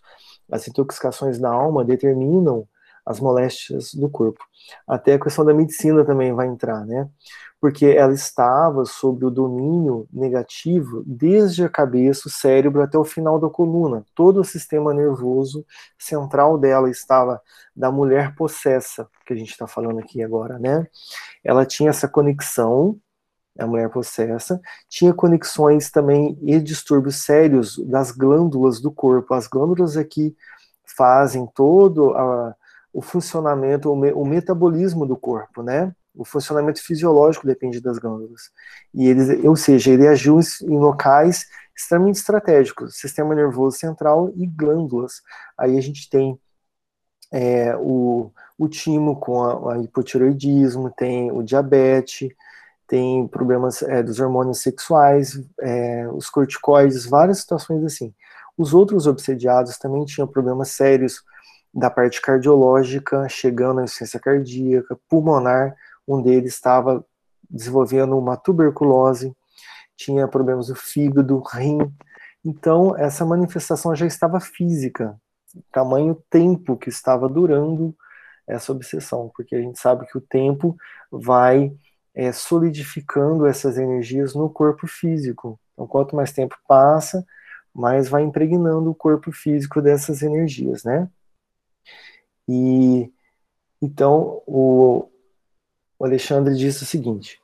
[0.50, 2.66] As intoxicações da alma determinam
[3.06, 4.44] as moléstias do corpo.
[4.88, 7.10] Até a questão da medicina também vai entrar, né?
[7.62, 13.40] Porque ela estava sob o domínio negativo desde a cabeça, o cérebro até o final
[13.40, 14.04] da coluna.
[14.16, 15.64] Todo o sistema nervoso
[15.98, 17.40] central dela estava
[17.76, 20.88] da mulher possessa, que a gente está falando aqui agora, né?
[21.44, 23.00] Ela tinha essa conexão
[23.60, 29.34] a mulher possessa, tinha conexões também e distúrbios sérios das glândulas do corpo.
[29.34, 30.36] As glândulas aqui
[30.86, 32.56] fazem todo a,
[32.94, 35.94] o funcionamento, o, me, o metabolismo do corpo, né?
[36.14, 38.52] O funcionamento fisiológico depende das glândulas.
[38.94, 41.46] E eles, ou seja, ele agiu em locais
[41.76, 45.22] extremamente estratégicos, sistema nervoso central e glândulas.
[45.58, 46.40] Aí a gente tem
[47.32, 52.30] é, o, o timo com a, a, hipotiroidismo, tem o diabetes,
[52.88, 58.14] tem problemas é, dos hormônios sexuais, é, os corticoides, várias situações assim.
[58.58, 61.24] Os outros obsediados também tinham problemas sérios
[61.74, 65.74] da parte cardiológica, chegando à insuficiência cardíaca, pulmonar,
[66.08, 67.06] um deles estava
[67.50, 69.36] desenvolvendo uma tuberculose,
[69.98, 71.80] tinha problemas do fígado, rim.
[72.44, 75.20] Então, essa manifestação já estava física,
[75.72, 77.96] tamanho tempo que estava durando
[78.48, 80.76] essa obsessão, porque a gente sabe que o tempo
[81.12, 81.72] vai
[82.14, 85.60] é, solidificando essas energias no corpo físico.
[85.74, 87.26] Então, quanto mais tempo passa,
[87.74, 91.10] mais vai impregnando o corpo físico dessas energias, né?
[92.48, 93.12] E
[93.82, 95.10] então o,
[96.02, 97.40] o Alexandre diz o seguinte: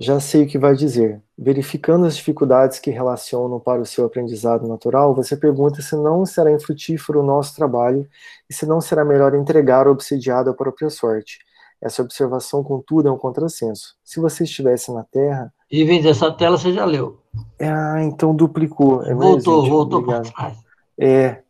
[0.00, 1.20] já sei o que vai dizer.
[1.36, 6.50] Verificando as dificuldades que relacionam para o seu aprendizado natural, você pergunta se não será
[6.50, 8.08] infrutífero o nosso trabalho
[8.48, 11.40] e se não será melhor entregar o obsidiado à própria sorte.
[11.82, 13.94] Essa observação, contudo, é um contrassenso.
[14.02, 15.52] Se você estivesse na Terra.
[15.70, 17.20] E vem dessa tela, você já leu.
[17.60, 19.04] Ah, então duplicou.
[19.04, 20.58] É voltou, mesmo, voltou para trás.
[20.98, 21.42] É,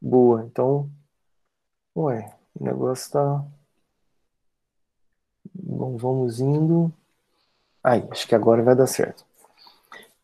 [0.00, 0.42] boa.
[0.50, 0.88] Então,
[1.94, 3.44] ué, o negócio tá.
[5.60, 6.92] Bom, vamos indo.
[7.82, 9.24] Aí, acho que agora vai dar certo.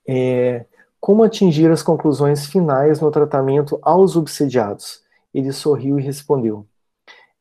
[0.07, 0.65] É,
[1.01, 5.03] como atingir as conclusões finais no tratamento aos obsediados?
[5.33, 6.67] Ele sorriu e respondeu: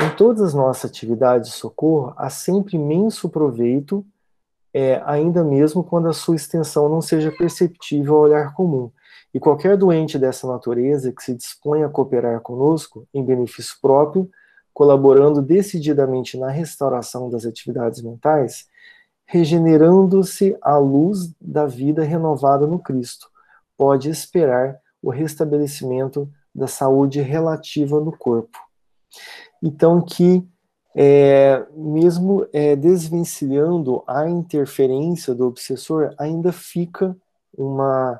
[0.02, 4.04] Em todas as nossas atividades de socorro, há sempre imenso proveito,
[4.74, 8.91] é, ainda mesmo quando a sua extensão não seja perceptível ao olhar comum.
[9.34, 14.30] E qualquer doente dessa natureza que se dispõe a cooperar conosco, em benefício próprio,
[14.74, 18.68] colaborando decididamente na restauração das atividades mentais,
[19.26, 23.30] regenerando-se à luz da vida renovada no Cristo,
[23.78, 28.58] pode esperar o restabelecimento da saúde relativa no corpo.
[29.62, 30.48] Então, que
[30.96, 37.16] é, mesmo é, desvencilhando a interferência do obsessor, ainda fica
[37.58, 38.20] uma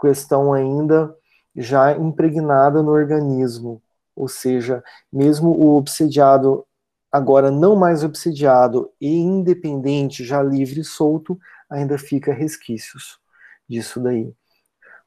[0.00, 1.14] questão ainda
[1.54, 3.82] já impregnada no organismo,
[4.16, 6.66] ou seja, mesmo o obsediado,
[7.12, 11.38] agora não mais obsediado e independente, já livre e solto,
[11.68, 13.20] ainda fica resquícios
[13.68, 14.32] disso daí.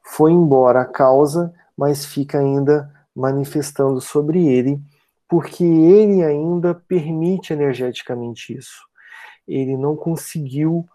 [0.02, 4.80] Foi embora a causa, mas fica ainda manifestando sobre ele,
[5.28, 8.80] porque ele ainda permite energeticamente isso.
[9.46, 10.86] Ele não conseguiu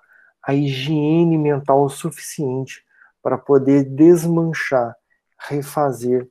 [0.42, 2.84] a higiene mental suficiente
[3.22, 4.96] para poder desmanchar,
[5.38, 6.30] refazer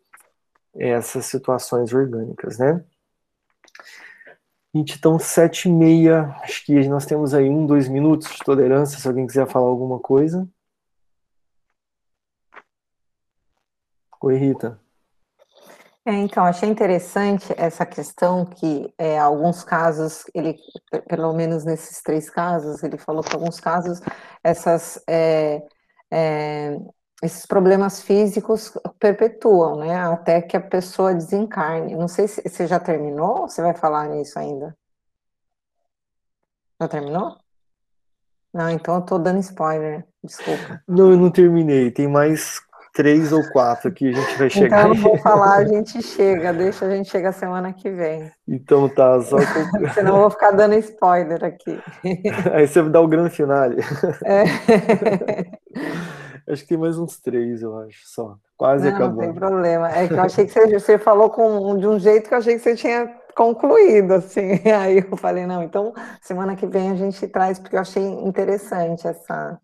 [0.76, 2.84] essas situações orgânicas, né?
[4.74, 9.06] Então, sete e meia, acho que nós temos aí um, dois minutos de tolerância, se
[9.06, 10.48] alguém quiser falar alguma coisa.
[14.20, 14.80] Oi, Rita.
[16.06, 20.58] É, então, achei interessante essa questão que, é, alguns casos, ele,
[21.08, 24.00] pelo menos nesses três casos, ele falou que alguns casos,
[24.42, 25.62] essas, é,
[26.10, 26.76] é,
[27.24, 31.96] esses problemas físicos perpetuam, né, até que a pessoa desencarne.
[31.96, 34.76] Não sei se você já terminou ou você vai falar nisso ainda?
[36.80, 37.36] Já terminou?
[38.52, 40.80] Não, então eu tô dando spoiler, desculpa.
[40.86, 42.60] Não, eu não terminei, tem mais
[42.92, 44.66] três ou quatro que a gente vai chegar.
[44.66, 48.30] Então eu não vou falar, a gente chega, deixa a gente chegar semana que vem.
[48.46, 49.88] Então tá, só que...
[49.94, 51.80] Senão eu vou ficar dando spoiler aqui.
[52.52, 53.76] Aí você dá o grande finale.
[54.24, 54.44] É.
[56.48, 58.36] Acho que tem mais uns três, eu acho, só.
[58.56, 59.22] Quase não, acabou.
[59.22, 59.90] Não tem problema.
[59.90, 62.54] É que eu achei que você, você falou com, de um jeito que eu achei
[62.54, 64.60] que você tinha concluído, assim.
[64.70, 69.06] Aí eu falei, não, então semana que vem a gente traz, porque eu achei interessante
[69.06, 69.58] essa,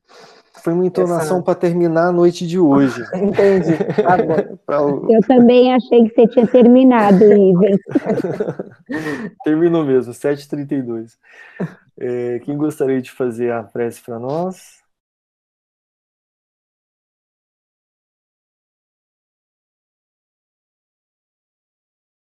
[0.62, 1.44] foi uma entonação Essa...
[1.44, 3.02] para terminar a noite de hoje.
[3.14, 3.76] Entendi.
[4.02, 4.18] Tá
[5.08, 7.76] Eu também achei que você tinha terminado, Ivan.
[9.42, 11.12] Terminou mesmo, 7h32.
[11.98, 14.79] É, quem gostaria de fazer a prece para nós?